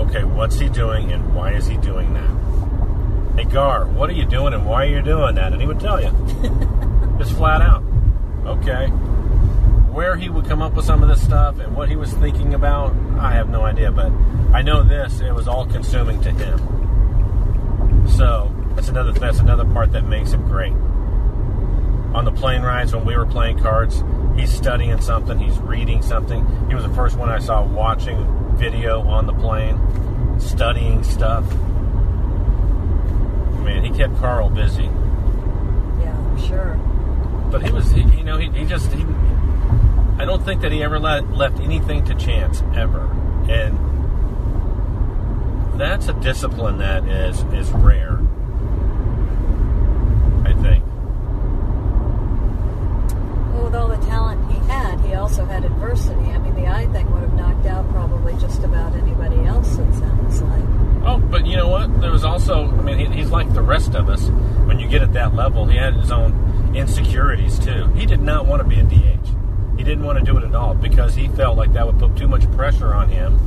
okay. 0.00 0.24
What's 0.24 0.58
he 0.58 0.68
doing, 0.68 1.12
and 1.12 1.34
why 1.34 1.52
is 1.52 1.66
he 1.66 1.76
doing 1.76 2.14
that? 2.14 3.38
Hey 3.38 3.44
Gar, 3.44 3.86
what 3.86 4.08
are 4.08 4.14
you 4.14 4.24
doing, 4.24 4.54
and 4.54 4.66
why 4.66 4.86
are 4.86 4.88
you 4.88 5.02
doing 5.02 5.34
that? 5.34 5.52
And 5.52 5.60
he 5.60 5.66
would 5.66 5.80
tell 5.80 6.02
you, 6.02 6.10
just 7.18 7.32
flat 7.36 7.60
out. 7.60 7.82
Okay. 8.46 8.86
Where 9.92 10.16
he 10.16 10.28
would 10.28 10.46
come 10.46 10.62
up 10.62 10.74
with 10.74 10.84
some 10.84 11.02
of 11.02 11.08
this 11.08 11.22
stuff 11.22 11.58
and 11.58 11.74
what 11.74 11.88
he 11.88 11.96
was 11.96 12.12
thinking 12.14 12.54
about, 12.54 12.94
I 13.18 13.32
have 13.32 13.48
no 13.48 13.62
idea. 13.62 13.90
But 13.90 14.12
I 14.52 14.62
know 14.62 14.82
this: 14.82 15.20
it 15.20 15.34
was 15.34 15.46
all 15.46 15.66
consuming 15.66 16.20
to 16.22 16.30
him. 16.30 16.77
So 18.18 18.52
that's 18.74 18.88
another 18.88 19.12
that's 19.12 19.38
another 19.38 19.64
part 19.64 19.92
that 19.92 20.02
makes 20.02 20.32
him 20.32 20.44
great. 20.48 20.72
On 20.72 22.24
the 22.24 22.32
plane 22.32 22.62
rides 22.62 22.92
when 22.92 23.04
we 23.04 23.16
were 23.16 23.26
playing 23.26 23.60
cards, 23.60 24.02
he's 24.36 24.52
studying 24.52 25.00
something, 25.00 25.38
he's 25.38 25.56
reading 25.58 26.02
something. 26.02 26.44
He 26.66 26.74
was 26.74 26.82
the 26.82 26.92
first 26.94 27.16
one 27.16 27.28
I 27.28 27.38
saw 27.38 27.64
watching 27.64 28.26
video 28.56 29.02
on 29.02 29.26
the 29.26 29.34
plane, 29.34 29.78
studying 30.40 31.04
stuff. 31.04 31.48
Man, 33.62 33.84
he 33.84 33.90
kept 33.96 34.16
Carl 34.16 34.50
busy. 34.50 34.82
Yeah, 34.82 36.18
I'm 36.18 36.40
sure. 36.44 36.74
But 37.52 37.62
he 37.62 37.70
was, 37.70 37.88
he, 37.92 38.00
you 38.00 38.24
know, 38.24 38.36
he, 38.36 38.50
he 38.50 38.64
just, 38.64 38.90
he, 38.90 39.04
I 40.18 40.24
don't 40.24 40.44
think 40.44 40.62
that 40.62 40.72
he 40.72 40.82
ever 40.82 40.98
let, 40.98 41.30
left 41.30 41.60
anything 41.60 42.04
to 42.06 42.16
chance, 42.16 42.64
ever. 42.74 43.08
And 43.48 43.78
that's 45.78 46.08
a 46.08 46.12
discipline 46.14 46.78
that 46.78 47.04
is, 47.04 47.40
is 47.52 47.70
rare. 47.70 48.18
I 50.44 50.52
think. 50.60 50.84
Well, 53.54 53.64
with 53.64 53.74
all 53.74 53.88
the 53.88 54.04
talent 54.06 54.50
he 54.50 54.58
had, 54.66 55.00
he 55.00 55.14
also 55.14 55.44
had 55.44 55.64
adversity. 55.64 56.30
I 56.30 56.38
mean, 56.38 56.54
the 56.54 56.66
eye 56.66 56.86
thing 56.86 57.10
would 57.12 57.22
have 57.22 57.34
knocked 57.34 57.66
out 57.66 57.88
probably 57.90 58.34
just 58.38 58.64
about 58.64 58.94
anybody 58.94 59.44
else. 59.44 59.72
It 59.74 59.94
sounds 59.94 60.42
like. 60.42 60.64
Oh, 61.04 61.18
but 61.30 61.46
you 61.46 61.56
know 61.56 61.68
what? 61.68 62.00
There 62.00 62.10
was 62.10 62.24
also, 62.24 62.66
I 62.66 62.82
mean, 62.82 62.98
he, 62.98 63.06
he's 63.06 63.30
like 63.30 63.52
the 63.54 63.62
rest 63.62 63.94
of 63.94 64.08
us. 64.08 64.28
When 64.66 64.80
you 64.80 64.88
get 64.88 65.02
at 65.02 65.12
that 65.12 65.34
level, 65.34 65.64
he 65.66 65.76
had 65.76 65.94
his 65.94 66.10
own 66.10 66.74
insecurities 66.74 67.58
too. 67.58 67.86
He 67.94 68.04
did 68.04 68.20
not 68.20 68.46
want 68.46 68.62
to 68.62 68.68
be 68.68 68.80
a 68.80 68.82
DH. 68.82 69.28
He 69.78 69.84
didn't 69.84 70.04
want 70.04 70.18
to 70.18 70.24
do 70.24 70.36
it 70.36 70.42
at 70.42 70.54
all 70.56 70.74
because 70.74 71.14
he 71.14 71.28
felt 71.28 71.56
like 71.56 71.72
that 71.74 71.86
would 71.86 72.00
put 72.00 72.16
too 72.16 72.26
much 72.26 72.50
pressure 72.52 72.92
on 72.92 73.08
him 73.08 73.38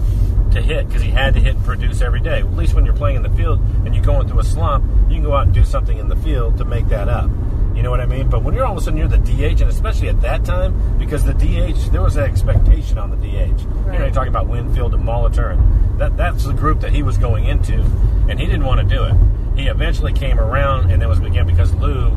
to 0.51 0.61
hit 0.61 0.87
because 0.87 1.01
he 1.01 1.09
had 1.09 1.33
to 1.35 1.39
hit 1.39 1.55
and 1.55 1.65
produce 1.65 2.01
every 2.01 2.19
day. 2.19 2.39
At 2.39 2.53
least 2.55 2.73
when 2.73 2.85
you're 2.85 2.95
playing 2.95 3.17
in 3.17 3.23
the 3.23 3.29
field 3.29 3.59
and 3.85 3.93
you're 3.95 4.03
going 4.03 4.27
through 4.27 4.39
a 4.39 4.43
slump, 4.43 4.85
you 5.09 5.15
can 5.15 5.23
go 5.23 5.33
out 5.33 5.45
and 5.45 5.53
do 5.53 5.63
something 5.63 5.97
in 5.97 6.07
the 6.07 6.15
field 6.17 6.57
to 6.57 6.65
make 6.65 6.87
that 6.89 7.07
up. 7.09 7.29
You 7.75 7.83
know 7.83 7.89
what 7.89 8.01
I 8.01 8.05
mean? 8.05 8.29
But 8.29 8.43
when 8.43 8.53
you're 8.53 8.65
all 8.65 8.73
of 8.73 8.77
a 8.77 8.81
sudden 8.81 8.97
you're 8.99 9.07
the 9.07 9.17
DH, 9.17 9.61
and 9.61 9.69
especially 9.69 10.09
at 10.09 10.19
that 10.21 10.43
time, 10.43 10.97
because 10.99 11.23
the 11.23 11.33
DH, 11.33 11.89
there 11.91 12.01
was 12.01 12.17
an 12.17 12.23
expectation 12.25 12.97
on 12.97 13.09
the 13.11 13.15
DH. 13.17 13.61
You 13.61 13.67
know, 13.67 13.83
Right. 13.85 13.99
you're 14.01 14.11
talking 14.11 14.29
about 14.29 14.47
Winfield 14.47 14.93
and 14.93 15.03
Molitor, 15.03 15.53
and 15.53 15.99
that 15.99 16.17
that's 16.17 16.43
the 16.43 16.53
group 16.53 16.81
that 16.81 16.91
he 16.91 17.01
was 17.01 17.17
going 17.17 17.45
into, 17.45 17.81
and 18.27 18.39
he 18.39 18.45
didn't 18.45 18.65
want 18.65 18.81
to 18.81 18.85
do 18.95 19.03
it. 19.03 19.13
He 19.55 19.67
eventually 19.67 20.11
came 20.13 20.39
around, 20.39 20.91
and 20.91 21.01
it 21.01 21.07
was 21.07 21.19
again 21.19 21.47
because 21.47 21.73
Lou, 21.75 22.11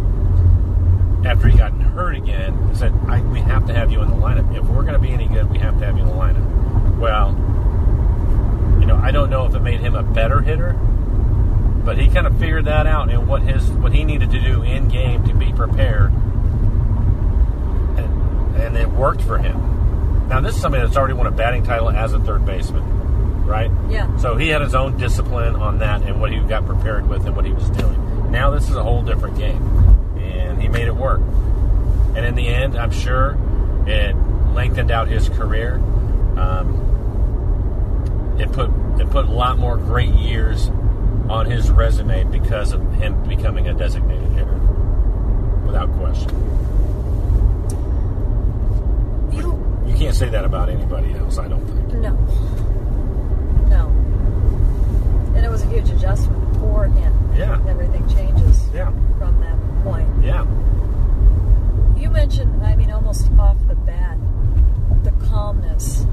after 1.25 1.49
he 1.49 1.57
got 1.57 1.73
hurt 1.73 2.17
again, 2.17 2.57
said, 2.75 2.93
I, 3.09 3.21
"We 3.23 3.41
have 3.41 3.65
to 3.67 3.75
have 3.75 3.91
you 3.91 4.03
in 4.03 4.09
the 4.09 4.17
lineup. 4.17 4.55
If 4.57 4.65
we're 4.67 4.83
going 4.83 4.95
to 4.95 4.99
be 4.99 5.11
any 5.11 5.27
good, 5.29 5.51
we 5.51 5.59
have 5.59 5.79
to 5.79 5.85
have 5.87 5.97
you 5.97 6.03
in 6.03 6.09
the 6.09 6.15
lineup." 6.15 6.99
Well, 6.99 7.35
you 8.85 8.89
know, 8.89 8.97
I 8.97 9.13
don't 9.13 9.31
know 9.31 9.47
if 9.47 9.55
it 9.55 9.61
made 9.61 9.81
him 9.81 9.95
a 9.95 10.03
better 10.03 10.43
hitter, 10.43 10.75
but 10.75 11.97
he 11.97 12.09
kind 12.11 12.27
of 12.27 12.39
figured 12.39 12.67
that 12.67 12.87
out 12.87 13.09
and 13.09 13.27
what 13.27 13.41
his 13.41 13.67
what 13.71 13.95
he 13.95 14.05
needed 14.05 14.31
to 14.33 14.39
do 14.39 14.61
in 14.63 14.89
game 14.89 15.25
to 15.25 15.33
be 15.33 15.55
prepared, 15.55 16.13
and, 17.97 18.57
and 18.57 18.77
it 18.77 18.91
worked 18.91 19.23
for 19.23 19.39
him. 19.39 20.29
Now 20.29 20.43
this 20.43 20.55
is 20.55 20.61
somebody 20.61 20.85
that's 20.85 20.99
already 20.99 21.15
won 21.15 21.27
a 21.27 21.31
batting 21.31 21.65
title 21.65 21.89
as 21.89 22.13
a 22.13 22.21
third 22.21 22.45
baseman, 22.45 23.47
right? 23.47 23.71
Yeah. 23.89 24.15
So 24.19 24.37
he 24.37 24.49
had 24.49 24.61
his 24.61 24.75
own 24.75 24.99
discipline 24.99 25.57
on 25.57 25.79
that 25.79 26.03
and 26.03 26.21
what 26.21 26.31
he 26.31 26.39
got 26.41 26.67
prepared 26.67 27.09
with 27.09 27.25
and 27.25 27.35
what 27.35 27.47
he 27.47 27.53
was 27.53 27.71
doing. 27.71 28.31
Now 28.31 28.51
this 28.51 28.69
is 28.69 28.77
a 28.77 28.83
whole 28.83 29.01
different 29.01 29.39
game, 29.39 29.63
and 30.19 30.61
he 30.61 30.69
made 30.69 30.89
it 30.89 30.95
work. 30.95 31.23
And 32.17 32.19
in 32.19 32.35
the 32.35 32.49
end, 32.49 32.77
I'm 32.77 32.91
sure 32.91 33.39
it 33.87 34.15
lengthened 34.53 34.91
out 34.91 35.09
his 35.09 35.31
career. 35.31 35.77
Um, 36.37 36.91
it 38.39 38.51
put 38.53 38.71
it 39.01 39.09
put 39.11 39.27
a 39.27 39.31
lot 39.31 39.59
more 39.59 39.77
great 39.77 40.13
years 40.15 40.69
on 41.29 41.47
his 41.47 41.71
resume 41.71 42.25
because 42.25 42.73
of 42.73 42.81
him 42.95 43.23
becoming 43.29 43.69
a 43.69 43.75
designated 43.75 44.29
hitter, 44.33 44.59
without 45.67 45.91
question. 45.95 46.31
You 49.33 49.59
You 49.87 49.95
can't 49.97 50.15
say 50.15 50.29
that 50.29 50.45
about 50.45 50.69
anybody 50.69 51.13
else. 51.15 51.39
I 51.39 51.49
don't 51.49 51.65
think. 51.67 51.93
no, 51.95 52.11
no, 53.69 53.89
and 55.37 55.45
it 55.45 55.51
was 55.51 55.63
a 55.63 55.67
huge 55.67 55.89
adjustment 55.91 56.57
for 56.59 56.87
him. 56.87 57.13
Yeah. 57.37 57.59
Everything 57.69 58.07
changes 58.09 58.69
Yeah. 58.73 58.91
from 59.19 59.41
that 59.41 59.57
point. 59.83 60.09
Yeah. 60.23 60.45
You 61.97 62.11
mentioned, 62.11 62.63
I 62.65 62.77
mean, 62.77 62.91
almost 62.91 63.31
off 63.39 63.57
the 63.67 63.75
bat, 63.75 64.19
the 65.03 65.11
calmness. 65.27 66.07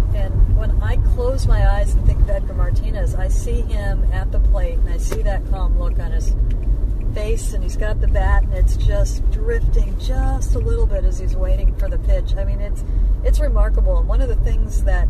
I 0.92 0.98
close 1.16 1.48
my 1.48 1.72
eyes 1.72 1.94
and 1.94 2.06
think 2.06 2.20
of 2.20 2.30
Edgar 2.30 2.54
Martinez, 2.54 3.16
I 3.16 3.30
see 3.30 3.62
him 3.62 4.04
at 4.12 4.30
the 4.34 4.42
plate 4.42 4.78
and 4.78 4.90
I 4.90 4.98
see 4.98 5.22
that 5.22 5.42
calm 5.50 5.80
look 5.80 5.98
on 6.00 6.12
his 6.12 6.36
face 7.14 7.54
and 7.54 7.64
he's 7.64 7.78
got 7.78 8.02
the 8.02 8.10
bat 8.10 8.44
and 8.44 8.54
it's 8.54 8.76
just 8.76 9.24
drifting 9.32 9.98
just 9.98 10.54
a 10.54 10.60
little 10.60 10.86
bit 10.86 11.06
as 11.06 11.18
he's 11.18 11.34
waiting 11.34 11.74
for 11.78 11.88
the 11.88 11.98
pitch. 12.00 12.36
I 12.36 12.44
mean, 12.44 12.60
it's 12.60 12.84
it's 13.24 13.40
remarkable. 13.40 14.00
And 14.00 14.08
one 14.10 14.20
of 14.20 14.28
the 14.28 14.36
things 14.36 14.84
that 14.84 15.08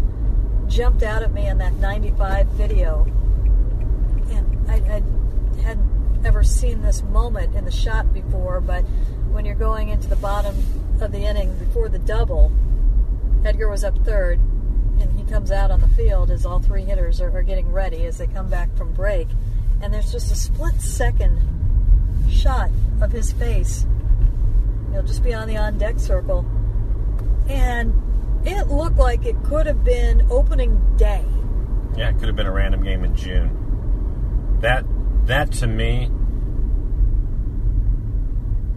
jumped 0.67 1.01
out 1.01 1.23
at 1.23 1.33
me 1.33 1.47
in 1.47 1.57
that 1.57 1.73
95 1.73 2.45
video, 2.49 3.03
and 4.29 4.69
I, 4.69 4.75
I 4.75 5.61
hadn't 5.63 6.23
ever 6.23 6.43
seen 6.43 6.83
this 6.83 7.01
moment 7.01 7.55
in 7.55 7.65
the 7.65 7.71
shot 7.71 8.13
before, 8.13 8.61
but 8.61 8.83
when 9.31 9.45
you're 9.45 9.55
going 9.55 9.89
into 9.89 10.07
the 10.07 10.15
bottom 10.17 10.55
of 11.01 11.11
the 11.11 11.21
inning 11.21 11.55
before 11.57 11.89
the 11.89 11.97
double, 11.97 12.51
Edgar 13.43 13.67
was 13.67 13.83
up 13.83 13.97
third, 14.05 14.39
comes 15.31 15.49
out 15.49 15.71
on 15.71 15.79
the 15.79 15.87
field 15.89 16.29
as 16.29 16.45
all 16.45 16.59
three 16.59 16.83
hitters 16.83 17.21
are, 17.21 17.35
are 17.35 17.41
getting 17.41 17.71
ready 17.71 18.05
as 18.05 18.17
they 18.17 18.27
come 18.27 18.49
back 18.49 18.75
from 18.75 18.91
break. 18.91 19.29
And 19.81 19.93
there's 19.93 20.11
just 20.11 20.29
a 20.29 20.35
split 20.35 20.79
second 20.81 21.39
shot 22.29 22.69
of 23.01 23.13
his 23.13 23.31
face. 23.31 23.85
He'll 24.91 25.03
just 25.03 25.23
be 25.23 25.33
on 25.33 25.47
the 25.47 25.55
on 25.55 25.77
deck 25.77 25.99
circle. 25.99 26.45
And 27.47 27.93
it 28.45 28.67
looked 28.67 28.97
like 28.97 29.25
it 29.25 29.41
could 29.43 29.65
have 29.67 29.85
been 29.85 30.27
opening 30.29 30.97
day. 30.97 31.23
Yeah, 31.95 32.09
it 32.09 32.17
could 32.19 32.27
have 32.27 32.35
been 32.35 32.47
a 32.47 32.51
random 32.51 32.83
game 32.83 33.05
in 33.05 33.15
June. 33.15 34.59
That 34.59 34.85
that 35.27 35.53
to 35.53 35.67
me 35.67 36.11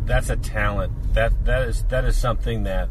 that's 0.04 0.30
a 0.30 0.36
talent. 0.36 1.14
That 1.14 1.44
that 1.46 1.68
is 1.68 1.82
that 1.84 2.04
is 2.04 2.16
something 2.16 2.62
that 2.62 2.90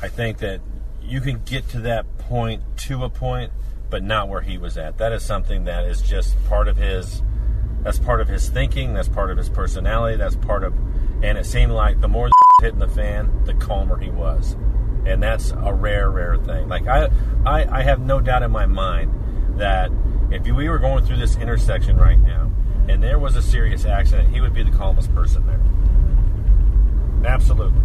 I 0.00 0.08
think 0.08 0.38
that 0.38 0.60
you 1.02 1.20
can 1.20 1.42
get 1.44 1.68
to 1.70 1.80
that 1.80 2.06
point 2.28 2.62
to 2.76 3.04
a 3.04 3.08
point, 3.08 3.50
but 3.88 4.02
not 4.02 4.28
where 4.28 4.42
he 4.42 4.58
was 4.58 4.76
at. 4.76 4.98
That 4.98 5.12
is 5.12 5.22
something 5.22 5.64
that 5.64 5.86
is 5.86 6.02
just 6.02 6.36
part 6.44 6.68
of 6.68 6.76
his 6.76 7.22
that's 7.82 7.98
part 7.98 8.20
of 8.20 8.28
his 8.28 8.48
thinking, 8.48 8.92
that's 8.92 9.08
part 9.08 9.30
of 9.30 9.38
his 9.38 9.48
personality, 9.48 10.16
that's 10.16 10.36
part 10.36 10.62
of 10.62 10.74
and 11.22 11.38
it 11.38 11.46
seemed 11.46 11.72
like 11.72 12.00
the 12.00 12.08
more 12.08 12.28
hitting 12.60 12.78
the 12.78 12.88
fan, 12.88 13.44
the 13.44 13.54
calmer 13.54 13.98
he 13.98 14.10
was. 14.10 14.56
And 15.06 15.22
that's 15.22 15.52
a 15.52 15.72
rare, 15.72 16.10
rare 16.10 16.36
thing. 16.36 16.68
Like 16.68 16.86
I 16.86 17.08
I, 17.46 17.78
I 17.78 17.82
have 17.82 18.00
no 18.00 18.20
doubt 18.20 18.42
in 18.42 18.50
my 18.50 18.66
mind 18.66 19.58
that 19.58 19.90
if 20.30 20.46
we 20.46 20.68
were 20.68 20.78
going 20.78 21.04
through 21.06 21.16
this 21.16 21.36
intersection 21.38 21.96
right 21.96 22.20
now 22.20 22.52
and 22.88 23.02
there 23.02 23.18
was 23.18 23.36
a 23.36 23.42
serious 23.42 23.86
accident, 23.86 24.34
he 24.34 24.42
would 24.42 24.52
be 24.52 24.62
the 24.62 24.70
calmest 24.70 25.14
person 25.14 25.46
there. 25.46 27.30
Absolutely. 27.32 27.82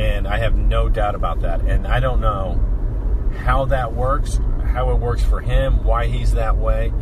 And 0.00 0.28
I 0.28 0.38
have 0.38 0.56
no 0.56 0.88
doubt 0.88 1.16
about 1.16 1.40
that. 1.40 1.60
And 1.62 1.86
I 1.86 2.00
don't 2.00 2.20
know 2.20 2.60
how 3.34 3.64
that 3.66 3.92
works, 3.92 4.40
how 4.72 4.90
it 4.90 4.98
works 4.98 5.22
for 5.22 5.40
him, 5.40 5.84
why 5.84 6.06
he's 6.06 6.32
that 6.32 6.56
way, 6.56 6.92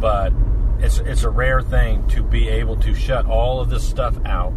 but 0.00 0.32
it's 0.78 0.98
it's 0.98 1.22
a 1.24 1.30
rare 1.30 1.60
thing 1.60 2.06
to 2.08 2.22
be 2.22 2.48
able 2.48 2.76
to 2.76 2.94
shut 2.94 3.26
all 3.26 3.60
of 3.60 3.68
this 3.68 3.86
stuff 3.86 4.16
out, 4.24 4.52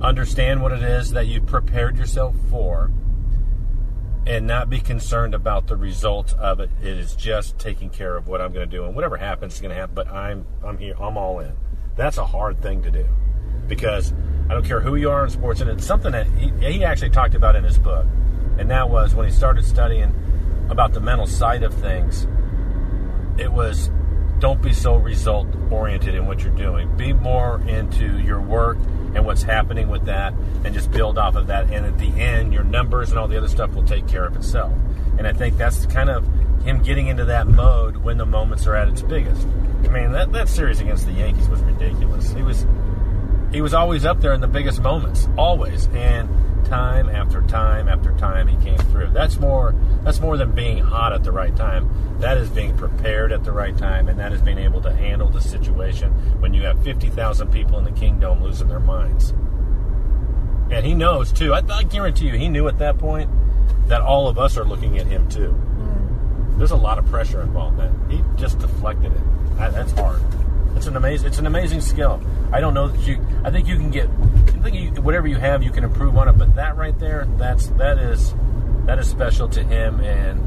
understand 0.00 0.62
what 0.62 0.72
it 0.72 0.82
is 0.82 1.10
that 1.10 1.26
you've 1.26 1.46
prepared 1.46 1.98
yourself 1.98 2.34
for, 2.50 2.90
and 4.26 4.46
not 4.46 4.70
be 4.70 4.80
concerned 4.80 5.34
about 5.34 5.66
the 5.66 5.76
results 5.76 6.32
of 6.34 6.60
it. 6.60 6.70
It 6.82 6.96
is 6.98 7.14
just 7.14 7.58
taking 7.58 7.90
care 7.90 8.16
of 8.16 8.26
what 8.26 8.40
I'm 8.40 8.52
going 8.52 8.68
to 8.68 8.76
do, 8.76 8.84
and 8.84 8.94
whatever 8.94 9.16
happens 9.16 9.54
is 9.54 9.60
going 9.60 9.70
to 9.70 9.76
happen. 9.76 9.94
But 9.94 10.08
I'm 10.08 10.46
I'm 10.64 10.78
here. 10.78 10.94
I'm 10.98 11.18
all 11.18 11.40
in. 11.40 11.52
That's 11.96 12.18
a 12.18 12.26
hard 12.26 12.60
thing 12.62 12.82
to 12.82 12.90
do 12.90 13.06
because 13.68 14.12
I 14.48 14.54
don't 14.54 14.64
care 14.64 14.80
who 14.80 14.96
you 14.96 15.10
are 15.10 15.24
in 15.24 15.30
sports, 15.30 15.60
and 15.60 15.70
it's 15.70 15.86
something 15.86 16.12
that 16.12 16.26
he, 16.26 16.50
he 16.60 16.84
actually 16.84 17.10
talked 17.10 17.34
about 17.34 17.56
in 17.56 17.64
his 17.64 17.78
book, 17.78 18.06
and 18.58 18.70
that 18.70 18.88
was 18.88 19.14
when 19.14 19.26
he 19.26 19.32
started 19.32 19.64
studying 19.64 20.14
about 20.68 20.92
the 20.92 21.00
mental 21.00 21.26
side 21.26 21.62
of 21.62 21.74
things. 21.74 22.26
It 23.38 23.52
was 23.52 23.90
don't 24.38 24.60
be 24.60 24.72
so 24.72 24.96
result 24.96 25.46
oriented 25.70 26.14
in 26.14 26.26
what 26.26 26.42
you're 26.42 26.54
doing. 26.54 26.94
Be 26.96 27.12
more 27.12 27.60
into 27.66 28.18
your 28.18 28.40
work 28.40 28.76
and 29.14 29.24
what's 29.24 29.42
happening 29.42 29.88
with 29.88 30.06
that, 30.06 30.34
and 30.64 30.74
just 30.74 30.90
build 30.90 31.18
off 31.18 31.36
of 31.36 31.46
that. 31.46 31.70
And 31.70 31.86
at 31.86 31.98
the 31.98 32.08
end, 32.20 32.52
your 32.52 32.64
numbers 32.64 33.10
and 33.10 33.18
all 33.18 33.28
the 33.28 33.36
other 33.36 33.48
stuff 33.48 33.74
will 33.74 33.84
take 33.84 34.08
care 34.08 34.24
of 34.24 34.36
itself. 34.36 34.72
And 35.18 35.26
I 35.26 35.32
think 35.32 35.56
that's 35.56 35.86
kind 35.86 36.10
of 36.10 36.26
him 36.64 36.82
getting 36.82 37.06
into 37.06 37.26
that 37.26 37.46
mode 37.46 37.98
when 37.98 38.16
the 38.18 38.26
moments 38.26 38.66
are 38.66 38.74
at 38.74 38.88
its 38.88 39.02
biggest. 39.02 39.46
I 39.84 39.88
mean, 39.88 40.12
that 40.12 40.32
that 40.32 40.48
series 40.48 40.80
against 40.80 41.06
the 41.06 41.12
Yankees 41.12 41.48
was 41.48 41.60
ridiculous. 41.60 42.32
He 42.32 42.42
was 42.42 42.66
he 43.52 43.60
was 43.60 43.72
always 43.72 44.04
up 44.04 44.20
there 44.20 44.32
in 44.32 44.40
the 44.40 44.48
biggest 44.48 44.82
moments, 44.82 45.28
always, 45.36 45.86
and 45.88 46.28
time 46.64 47.08
after 47.08 47.42
time 47.42 47.88
after 47.88 48.12
time 48.18 48.48
he 48.48 48.56
came 48.64 48.78
through. 48.78 49.10
That's 49.10 49.38
more 49.38 49.74
that's 50.02 50.20
more 50.20 50.36
than 50.36 50.52
being 50.52 50.78
hot 50.78 51.12
at 51.12 51.24
the 51.24 51.32
right 51.32 51.54
time. 51.56 51.88
That 52.20 52.36
is 52.36 52.48
being 52.50 52.76
prepared 52.76 53.32
at 53.32 53.44
the 53.44 53.52
right 53.52 53.76
time, 53.76 54.08
and 54.08 54.18
that 54.18 54.32
is 54.32 54.42
being 54.42 54.58
able 54.58 54.80
to 54.82 54.92
handle 54.92 55.28
the 55.28 55.40
situation 55.40 56.12
when 56.40 56.54
you 56.54 56.62
have 56.62 56.82
fifty 56.82 57.08
thousand 57.08 57.50
people 57.50 57.78
in 57.78 57.84
the 57.84 57.92
Kingdome 57.92 58.42
losing 58.42 58.68
their 58.68 58.80
minds. 58.80 59.30
And 60.70 60.84
he 60.84 60.94
knows 60.94 61.32
too. 61.32 61.52
I, 61.52 61.62
I 61.70 61.82
guarantee 61.82 62.26
you, 62.26 62.34
he 62.34 62.48
knew 62.48 62.68
at 62.68 62.78
that 62.78 62.98
point 62.98 63.30
that 63.88 64.00
all 64.00 64.28
of 64.28 64.38
us 64.38 64.56
are 64.56 64.64
looking 64.64 64.98
at 64.98 65.06
him 65.06 65.28
too. 65.28 65.52
Mm. 65.78 66.58
There's 66.58 66.70
a 66.70 66.76
lot 66.76 66.98
of 66.98 67.06
pressure 67.06 67.42
involved. 67.42 67.78
That 67.78 67.90
he 68.08 68.22
just 68.36 68.58
deflected 68.58 69.12
it. 69.12 69.56
That, 69.58 69.72
that's 69.72 69.92
hard. 69.92 70.20
It's 70.76 70.86
an 70.86 70.96
amazing. 70.96 71.26
It's 71.26 71.38
an 71.38 71.46
amazing 71.46 71.80
skill. 71.80 72.20
I 72.52 72.60
don't 72.60 72.74
know 72.74 72.88
that 72.88 73.00
you. 73.06 73.24
I 73.44 73.50
think 73.50 73.68
you 73.68 73.76
can 73.76 73.90
get. 73.90 74.08
I 74.08 74.62
think 74.62 74.76
you, 74.76 75.02
whatever 75.02 75.26
you 75.26 75.36
have, 75.36 75.62
you 75.62 75.70
can 75.70 75.84
improve 75.84 76.16
on 76.16 76.28
it. 76.28 76.32
But 76.32 76.54
that 76.56 76.76
right 76.76 76.98
there, 76.98 77.26
that's 77.36 77.68
that 77.78 77.98
is 77.98 78.34
that 78.86 78.98
is 78.98 79.08
special 79.08 79.48
to 79.50 79.62
him 79.62 80.00
and 80.00 80.40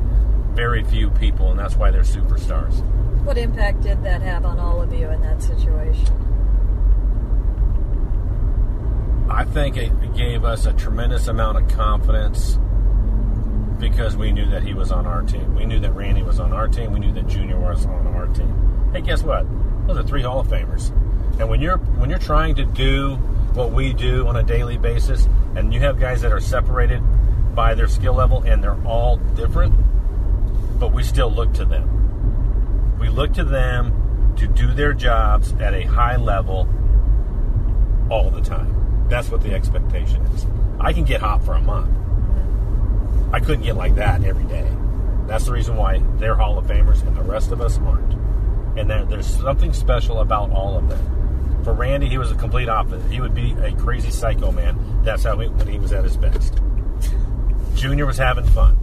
very 0.55 0.84
few 0.84 1.10
people, 1.12 1.51
and 1.51 1.60
that's 1.60 1.75
why 1.75 1.91
they're 1.91 2.01
superstars. 2.01 2.84
What 3.24 3.38
impact 3.38 3.81
did 3.81 4.03
that 4.03 4.22
have 4.22 4.46
on 4.46 4.60
all 4.60 4.81
of 4.81 4.93
you 4.93 5.10
in 5.10 5.22
that 5.22 5.41
situation? 5.41 6.07
I 9.29 9.43
think 9.43 9.75
it 9.75 10.15
gave 10.15 10.46
us 10.46 10.65
a 10.65 10.74
tremendous 10.74 11.27
amount 11.27 11.57
of 11.57 11.67
confidence 11.75 12.57
because 13.79 14.15
we 14.15 14.31
knew 14.31 14.50
that 14.50 14.63
he 14.63 14.74
was 14.74 14.91
on 14.91 15.05
our 15.05 15.22
team. 15.22 15.53
We 15.55 15.65
knew 15.65 15.79
that 15.79 15.91
Randy 15.91 16.24
was 16.24 16.39
on 16.39 16.53
our 16.53 16.67
team. 16.67 16.91
We 16.91 17.00
knew 17.00 17.13
that 17.13 17.27
Junior 17.27 17.60
was 17.60 17.86
on 17.86 18.07
our 18.07 18.27
team. 18.27 18.89
Hey, 18.93 19.01
guess 19.01 19.24
what? 19.24 19.46
Those 19.88 19.98
are 19.98 20.03
three 20.03 20.22
Hall 20.22 20.39
of 20.39 20.48
Famers. 20.48 20.89
And 21.39 21.50
when 21.50 21.62
you're 21.62 21.77
when 21.77 22.10
you're 22.10 22.20
trying 22.20 22.56
to 22.56 22.65
do 22.65 23.15
what 23.53 23.72
we 23.72 23.94
do 23.94 24.27
on 24.27 24.36
a 24.36 24.44
daily 24.44 24.77
basis, 24.77 25.27
and 25.56 25.74
you 25.74 25.79
have 25.79 26.00
guys 26.00 26.22
that 26.22 26.32
are 26.32 26.39
separated 26.39 27.01
by 27.56 27.74
their 27.74 27.88
skill 27.88 28.13
level, 28.13 28.44
and 28.44 28.63
they're 28.63 28.77
all 28.86 29.17
different, 29.36 29.74
but 30.79 30.91
we 30.91 31.03
still 31.03 31.32
look 31.32 31.53
to 31.53 31.65
them. 31.65 32.98
We 33.00 33.10
look 33.10 33.34
to 33.34 33.44
them 33.44 34.36
to 34.38 34.48
do 34.48 34.74
their 34.74 34.94
jobs 34.94 35.53
at 35.53 35.74
a 35.74 35.84
high 35.84 36.17
level 36.17 36.67
all 38.10 38.29
the 38.29 38.41
time. 38.41 39.08
That's 39.10 39.29
what 39.29 39.41
the 39.41 39.53
expectation 39.53 40.22
is. 40.27 40.46
I 40.79 40.94
can 40.94 41.06
get 41.06 41.22
hot 41.22 41.44
for 41.44 41.53
a 41.53 41.62
month. 41.62 41.89
I 43.34 43.39
couldn't 43.39 43.63
get 43.63 43.75
like 43.75 43.96
that 43.96 44.24
every 44.24 44.44
day. 44.46 44.70
That's 45.27 45.46
the 45.46 45.51
reason 45.51 45.75
why 45.75 46.01
they're 46.17 46.36
Hall 46.36 46.58
of 46.58 46.65
Famers 46.65 47.06
and 47.06 47.15
the 47.15 47.24
rest 47.24 47.51
of 47.51 47.62
us 47.62 47.77
aren't. 47.79 48.17
And 48.77 48.89
there, 48.89 49.05
there's 49.05 49.25
something 49.25 49.74
special 49.74 50.19
about 50.19 50.51
all 50.51 50.77
of 50.77 50.88
them. 50.89 51.63
For 51.63 51.74
Randy, 51.74 52.07
he 52.07 52.17
was 52.17 52.31
a 52.31 52.36
complete 52.36 52.69
opposite. 52.69 53.12
He 53.12 53.19
would 53.19 53.34
be 53.34 53.51
a 53.53 53.74
crazy 53.75 54.12
psycho 54.12 54.51
man. 54.51 55.01
That's 55.03 55.24
how 55.24 55.38
he, 55.39 55.48
when 55.48 55.67
he 55.67 55.79
was 55.79 55.91
at 55.91 56.03
his 56.03 56.15
best. 56.15 56.60
Junior 57.75 58.05
was 58.05 58.17
having 58.17 58.46
fun. 58.46 58.77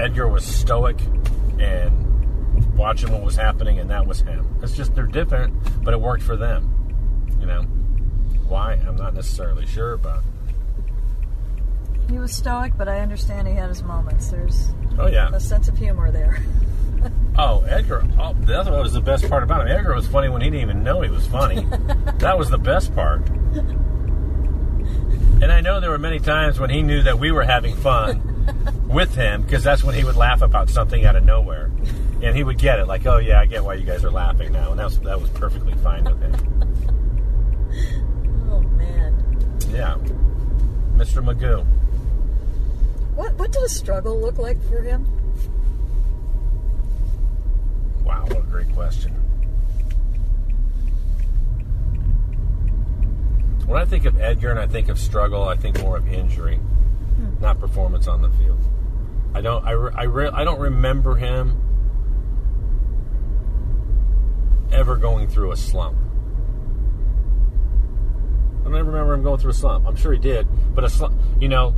Edgar 0.00 0.28
was 0.28 0.44
stoic 0.44 0.98
and 1.58 2.76
watching 2.76 3.12
what 3.12 3.22
was 3.22 3.36
happening, 3.36 3.78
and 3.78 3.90
that 3.90 4.06
was 4.06 4.20
him. 4.20 4.46
It's 4.62 4.74
just 4.74 4.94
they're 4.94 5.06
different, 5.06 5.54
but 5.84 5.94
it 5.94 6.00
worked 6.00 6.22
for 6.22 6.36
them. 6.36 6.68
You 7.40 7.46
know 7.46 7.62
why? 8.48 8.74
I'm 8.86 8.96
not 8.96 9.14
necessarily 9.14 9.66
sure, 9.66 9.96
but 9.96 10.22
He 12.10 12.18
was 12.18 12.34
stoic, 12.34 12.72
but 12.76 12.88
I 12.88 13.00
understand 13.00 13.48
he 13.48 13.54
had 13.54 13.68
his 13.68 13.82
moments. 13.82 14.30
There's 14.30 14.68
oh 14.98 15.06
yeah. 15.06 15.30
a 15.32 15.40
sense 15.40 15.68
of 15.68 15.78
humor 15.78 16.10
there. 16.10 16.42
Oh, 17.38 17.62
Edgar. 17.66 18.06
Oh, 18.18 18.34
that's 18.40 18.68
what 18.68 18.82
was 18.82 18.92
the 18.92 19.00
best 19.00 19.28
part 19.28 19.42
about 19.42 19.62
him. 19.62 19.68
Edgar 19.76 19.94
was 19.94 20.06
funny 20.06 20.28
when 20.28 20.42
he 20.42 20.50
didn't 20.50 20.62
even 20.62 20.82
know 20.84 21.00
he 21.00 21.08
was 21.10 21.26
funny. 21.26 21.64
that 22.18 22.38
was 22.38 22.50
the 22.50 22.58
best 22.58 22.94
part. 22.94 23.26
And 25.40 25.50
I 25.50 25.60
know 25.60 25.80
there 25.80 25.90
were 25.90 25.98
many 25.98 26.18
times 26.20 26.60
when 26.60 26.70
he 26.70 26.82
knew 26.82 27.02
that 27.02 27.18
we 27.18 27.32
were 27.32 27.42
having 27.42 27.74
fun 27.74 28.84
with 28.88 29.14
him 29.14 29.42
because 29.42 29.64
that's 29.64 29.82
when 29.82 29.94
he 29.94 30.04
would 30.04 30.14
laugh 30.16 30.42
about 30.42 30.68
something 30.70 31.04
out 31.06 31.16
of 31.16 31.24
nowhere. 31.24 31.70
And 32.22 32.36
he 32.36 32.44
would 32.44 32.58
get 32.58 32.78
it, 32.78 32.86
like, 32.86 33.06
oh, 33.06 33.16
yeah, 33.18 33.40
I 33.40 33.46
get 33.46 33.64
why 33.64 33.74
you 33.74 33.84
guys 33.84 34.04
are 34.04 34.10
laughing 34.10 34.52
now. 34.52 34.70
And 34.70 34.78
that 34.78 34.84
was, 34.84 35.00
that 35.00 35.20
was 35.20 35.30
perfectly 35.30 35.74
fine 35.82 36.04
with 36.04 36.20
him. 36.20 36.34
Oh 38.50 38.60
man, 38.60 39.14
Yeah. 39.70 39.96
Mr. 40.96 41.24
Magoo. 41.24 41.64
what 43.16 43.32
what 43.38 43.50
did 43.50 43.62
a 43.62 43.68
struggle 43.68 44.20
look 44.20 44.38
like 44.38 44.62
for 44.68 44.82
him? 44.82 45.06
Wow, 48.22 48.28
what 48.28 48.38
a 48.38 48.42
great 48.42 48.72
question. 48.72 49.12
When 53.66 53.80
I 53.80 53.84
think 53.84 54.04
of 54.04 54.20
Edgar 54.20 54.50
and 54.50 54.58
I 54.58 54.66
think 54.66 54.88
of 54.88 54.98
struggle, 54.98 55.44
I 55.44 55.56
think 55.56 55.80
more 55.80 55.96
of 55.96 56.06
injury, 56.06 56.56
hmm. 56.56 57.40
not 57.40 57.58
performance 57.58 58.06
on 58.06 58.22
the 58.22 58.30
field. 58.30 58.60
I 59.34 59.40
don't. 59.40 59.64
I, 59.64 59.70
I, 59.70 60.02
re- 60.02 60.30
I 60.32 60.44
don't 60.44 60.60
remember 60.60 61.16
him 61.16 61.60
ever 64.70 64.96
going 64.96 65.28
through 65.28 65.52
a 65.52 65.56
slump. 65.56 65.96
I 68.60 68.64
don't 68.64 68.74
remember 68.74 69.14
him 69.14 69.22
going 69.22 69.38
through 69.38 69.50
a 69.50 69.54
slump. 69.54 69.86
I'm 69.86 69.96
sure 69.96 70.12
he 70.12 70.18
did, 70.18 70.46
but 70.74 70.84
a 70.84 70.90
slump. 70.90 71.18
You 71.40 71.48
know, 71.48 71.74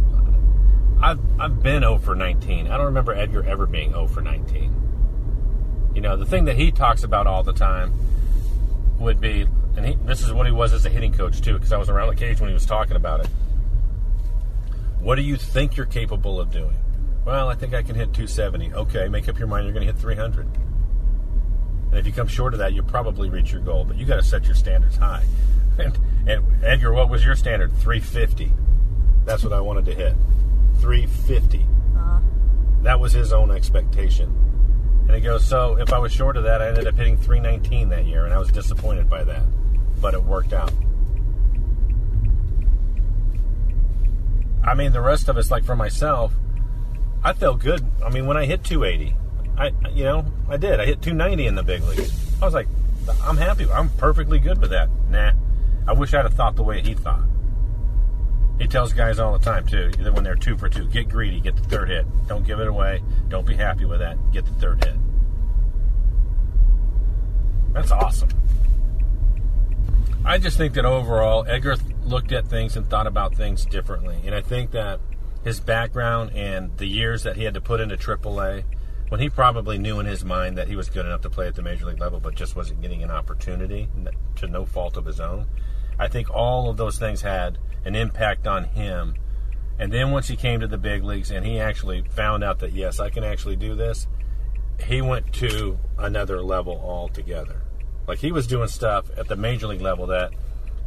I've 1.01 1.21
I've 1.39 1.63
been 1.63 1.83
0 1.83 1.99
for 1.99 2.15
19. 2.15 2.67
I 2.67 2.77
don't 2.77 2.87
remember 2.87 3.15
Edgar 3.15 3.45
ever 3.45 3.67
being 3.67 3.91
0 3.91 4.09
for 4.09 4.21
19. 4.21 4.85
You 5.95 6.01
know, 6.01 6.17
the 6.17 6.27
thing 6.27 6.45
that 6.47 6.57
he 6.57 6.71
talks 6.73 7.05
about 7.05 7.27
all 7.27 7.43
the 7.43 7.53
time 7.53 7.93
would 8.99 9.21
be, 9.21 9.47
and 9.77 9.87
he, 9.87 9.95
this 10.05 10.23
is 10.23 10.33
what 10.33 10.47
he 10.47 10.53
was 10.53 10.73
as 10.73 10.85
a 10.87 10.89
hitting 10.91 11.13
coach 11.13 11.41
too, 11.41 11.55
because 11.55 11.73
I 11.73 11.77
was 11.79 11.89
around 11.89 12.09
the 12.09 12.17
cage 12.17 12.41
when 12.41 12.49
he 12.49 12.55
was 12.55 12.67
talking 12.67 12.97
about 12.97 13.21
it. 13.21 13.29
What 15.01 15.17
do 15.17 15.23
you 15.23 15.37
think 15.37 15.77
you're 15.77 15.87
capable 15.87 16.41
of 16.41 16.51
doing? 16.51 16.77
Well, 17.25 17.49
I 17.49 17.55
think 17.55 17.75
I 17.75 17.83
can 17.83 17.95
hit 17.95 18.13
270. 18.13 18.75
Okay, 18.75 19.09
make 19.09 19.29
up 19.29 19.39
your 19.39 19.49
mind 19.49 19.67
you're 19.67 19.75
going 19.75 19.87
to 19.87 19.93
hit 19.93 20.01
300. 20.01 20.47
And 20.47 21.99
if 21.99 22.07
you 22.07 22.13
come 22.13 22.27
short 22.27 22.55
of 22.55 22.59
that, 22.59 22.73
you'll 22.75 22.85
probably 22.85 23.31
reach 23.31 23.53
your 23.53 23.61
goal, 23.61 23.85
but 23.85 23.97
you 23.97 24.05
got 24.05 24.17
to 24.17 24.23
set 24.23 24.45
your 24.47 24.55
standards 24.55 24.97
high. 24.97 25.25
And, 25.77 25.99
and 26.29 26.65
Edgar, 26.65 26.93
what 26.93 27.11
was 27.11 27.25
your 27.25 27.35
standard? 27.35 27.73
350. 27.79 28.53
That's 29.25 29.43
what 29.43 29.53
I 29.53 29.61
wanted 29.61 29.87
to 29.87 29.95
hit. 29.95 30.15
350. 30.79 31.67
Uh, 31.97 32.21
That 32.83 33.01
was 33.01 33.13
his 33.13 33.33
own 33.33 33.51
expectation. 33.51 34.33
And 35.06 35.14
he 35.14 35.20
goes, 35.20 35.46
so 35.46 35.78
if 35.78 35.92
I 35.92 35.99
was 35.99 36.12
short 36.12 36.37
of 36.37 36.44
that, 36.44 36.62
I 36.62 36.68
ended 36.68 36.87
up 36.87 36.94
hitting 36.96 37.16
319 37.16 37.90
that 37.90 38.06
year, 38.06 38.25
and 38.25 38.32
I 38.32 38.38
was 38.38 38.50
disappointed 38.50 39.08
by 39.08 39.25
that. 39.25 39.42
But 40.00 40.14
it 40.14 40.23
worked 40.23 40.52
out. 40.52 40.73
I 44.64 44.75
mean, 44.75 44.92
the 44.92 45.00
rest 45.00 45.28
of 45.28 45.37
us, 45.37 45.50
like 45.50 45.64
for 45.64 45.76
myself, 45.76 46.32
I 47.23 47.34
felt 47.34 47.61
good. 47.61 47.84
I 48.04 48.08
mean, 48.08 48.26
when 48.26 48.37
I 48.37 48.46
hit 48.46 48.64
280, 48.64 49.14
I, 49.58 49.73
you 49.90 50.04
know, 50.04 50.25
I 50.49 50.56
did. 50.56 50.80
I 50.80 50.86
hit 50.86 51.02
290 51.02 51.47
in 51.47 51.54
the 51.54 51.62
big 51.62 51.82
leagues. 51.84 52.12
I 52.40 52.45
was 52.47 52.54
like, 52.54 52.69
I'm 53.23 53.36
happy. 53.36 53.71
I'm 53.71 53.90
perfectly 53.90 54.38
good 54.38 54.60
with 54.60 54.71
that. 54.71 54.88
Nah, 55.10 55.32
I 55.86 55.93
wish 55.93 56.14
I'd 56.14 56.25
have 56.25 56.34
thought 56.34 56.56
the 56.56 56.62
way 56.62 56.80
he 56.80 56.95
thought. 56.95 57.25
He 58.58 58.69
tells 58.69 58.93
guys 58.93 59.19
all 59.19 59.36
the 59.36 59.45
time 59.45 59.67
too 59.67 59.90
that 59.99 60.14
when 60.14 60.23
they're 60.23 60.36
two 60.36 60.56
for 60.56 60.69
two, 60.69 60.86
get 60.86 61.08
greedy, 61.08 61.40
get 61.40 61.56
the 61.56 61.64
third 61.64 61.88
hit. 61.88 62.06
Don't 62.28 62.47
give 62.47 62.60
it 62.60 62.69
away. 62.69 63.02
Don't 63.28 63.47
be 63.47 63.54
happy 63.54 63.84
with 63.84 63.99
that. 63.99 64.17
Get 64.32 64.45
the 64.47 64.52
third 64.54 64.84
hit. 64.84 64.95
That's 67.73 67.90
awesome. 67.90 68.28
I 70.25 70.38
just 70.38 70.56
think 70.56 70.75
that 70.75 70.84
overall, 70.84 71.45
Edgar 71.47 71.76
looked 72.04 72.32
at 72.32 72.47
things 72.47 72.76
and 72.76 72.88
thought 72.88 73.06
about 73.06 73.34
things 73.34 73.67
differently, 73.67 74.21
and 74.25 74.34
I 74.34 74.40
think 74.40 74.71
that 74.71 75.00
his 75.43 75.60
background 75.60 76.30
and 76.34 76.75
the 76.78 76.86
years 76.86 77.25
that 77.25 77.36
he 77.36 77.45
had 77.45 77.54
to 77.54 77.60
put 77.60 77.80
into 77.80 77.97
AAA, 77.97 78.64
when 79.10 79.21
he 79.21 79.28
probably 79.28 79.76
knew 79.76 80.00
in 80.00 80.06
his 80.06 80.25
mind 80.25 80.56
that 80.56 80.69
he 80.69 80.76
was 80.76 80.88
good 80.88 81.04
enough 81.04 81.21
to 81.23 81.30
play 81.30 81.47
at 81.47 81.54
the 81.54 81.62
major 81.62 81.84
league 81.84 82.00
level, 82.00 82.21
but 82.21 82.34
just 82.34 82.56
wasn't 82.56 82.80
getting 82.80 83.02
an 83.02 83.10
opportunity 83.10 83.88
to 84.36 84.47
no 84.47 84.64
fault 84.64 84.97
of 84.97 85.04
his 85.04 85.21
own. 85.21 85.47
I 85.99 86.08
think 86.08 86.30
all 86.30 86.71
of 86.71 86.78
those 86.78 86.99
things 86.99 87.21
had 87.21 87.58
an 87.84 87.94
impact 87.94 88.47
on 88.47 88.64
him. 88.64 89.14
And 89.78 89.92
then 89.92 90.10
once 90.10 90.28
he 90.28 90.36
came 90.36 90.60
to 90.60 90.66
the 90.66 90.78
big 90.78 91.02
leagues 91.02 91.30
and 91.30 91.44
he 91.44 91.58
actually 91.58 92.02
found 92.10 92.44
out 92.44 92.60
that, 92.60 92.73
yes, 92.73 93.00
I 93.00 93.10
can 93.10 93.25
actually 93.25 93.56
do 93.56 93.75
this, 93.75 94.06
he 94.84 95.02
went 95.02 95.32
to 95.34 95.78
another 95.99 96.42
level 96.42 96.80
altogether. 96.84 97.62
Like 98.06 98.18
he 98.18 98.32
was 98.32 98.47
doing 98.47 98.68
stuff 98.68 99.10
at 99.16 99.28
the 99.28 99.36
major 99.36 99.66
league 99.66 99.80
level 99.80 100.06
that 100.08 100.32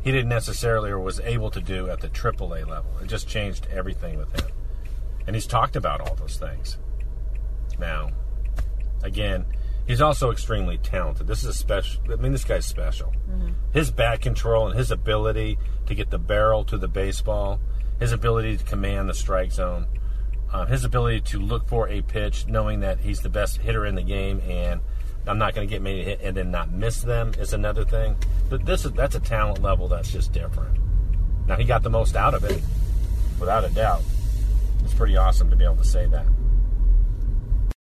he 0.01 0.11
didn't 0.11 0.29
necessarily 0.29 0.89
or 0.89 0.99
was 0.99 1.19
able 1.21 1.51
to 1.51 1.59
do 1.59 1.89
at 1.89 2.01
the 2.01 2.09
AAA 2.09 2.67
level. 2.67 2.91
It 3.01 3.07
just 3.07 3.27
changed 3.27 3.67
everything 3.71 4.17
with 4.17 4.31
him. 4.39 4.49
And 5.25 5.35
he's 5.35 5.47
talked 5.47 5.75
about 5.75 5.99
all 5.99 6.15
those 6.15 6.37
things. 6.37 6.77
Now, 7.79 8.11
again, 9.03 9.45
he's 9.87 10.01
also 10.01 10.31
extremely 10.31 10.77
talented. 10.77 11.25
This 11.25 11.39
is 11.39 11.45
a 11.45 11.53
special. 11.53 12.01
I 12.11 12.17
mean, 12.17 12.31
this 12.31 12.43
guy's 12.43 12.65
special. 12.65 13.13
His 13.73 13.89
bat 13.89 14.21
control 14.21 14.67
and 14.67 14.77
his 14.77 14.91
ability 14.91 15.57
to 15.87 15.95
get 15.95 16.09
the 16.11 16.19
barrel 16.19 16.63
to 16.65 16.77
the 16.77 16.87
baseball, 16.87 17.59
his 17.99 18.11
ability 18.11 18.57
to 18.57 18.63
command 18.63 19.09
the 19.09 19.13
strike 19.13 19.51
zone, 19.51 19.87
um, 20.53 20.67
his 20.67 20.83
ability 20.83 21.21
to 21.21 21.39
look 21.39 21.67
for 21.67 21.89
a 21.89 22.01
pitch, 22.01 22.47
knowing 22.47 22.81
that 22.81 22.99
he's 22.99 23.21
the 23.21 23.29
best 23.29 23.57
hitter 23.57 23.85
in 23.85 23.95
the 23.95 24.03
game, 24.03 24.41
and 24.41 24.81
I'm 25.25 25.37
not 25.37 25.53
going 25.55 25.67
to 25.67 25.71
get 25.71 25.81
many 25.81 26.03
to 26.03 26.03
hit 26.03 26.21
and 26.21 26.37
then 26.37 26.51
not 26.51 26.71
miss 26.71 27.01
them 27.01 27.33
is 27.37 27.53
another 27.53 27.83
thing. 27.83 28.15
But 28.49 28.65
this 28.65 28.85
is 28.85 28.91
that's 28.93 29.15
a 29.15 29.19
talent 29.19 29.61
level 29.61 29.87
that's 29.87 30.11
just 30.11 30.31
different. 30.31 30.77
Now 31.47 31.55
he 31.55 31.63
got 31.63 31.83
the 31.83 31.89
most 31.89 32.15
out 32.15 32.33
of 32.33 32.43
it, 32.43 32.61
without 33.39 33.63
a 33.63 33.69
doubt. 33.69 34.03
It's 34.83 34.93
pretty 34.93 35.17
awesome 35.17 35.49
to 35.49 35.55
be 35.55 35.65
able 35.65 35.77
to 35.77 35.83
say 35.83 36.05
that. 36.07 36.25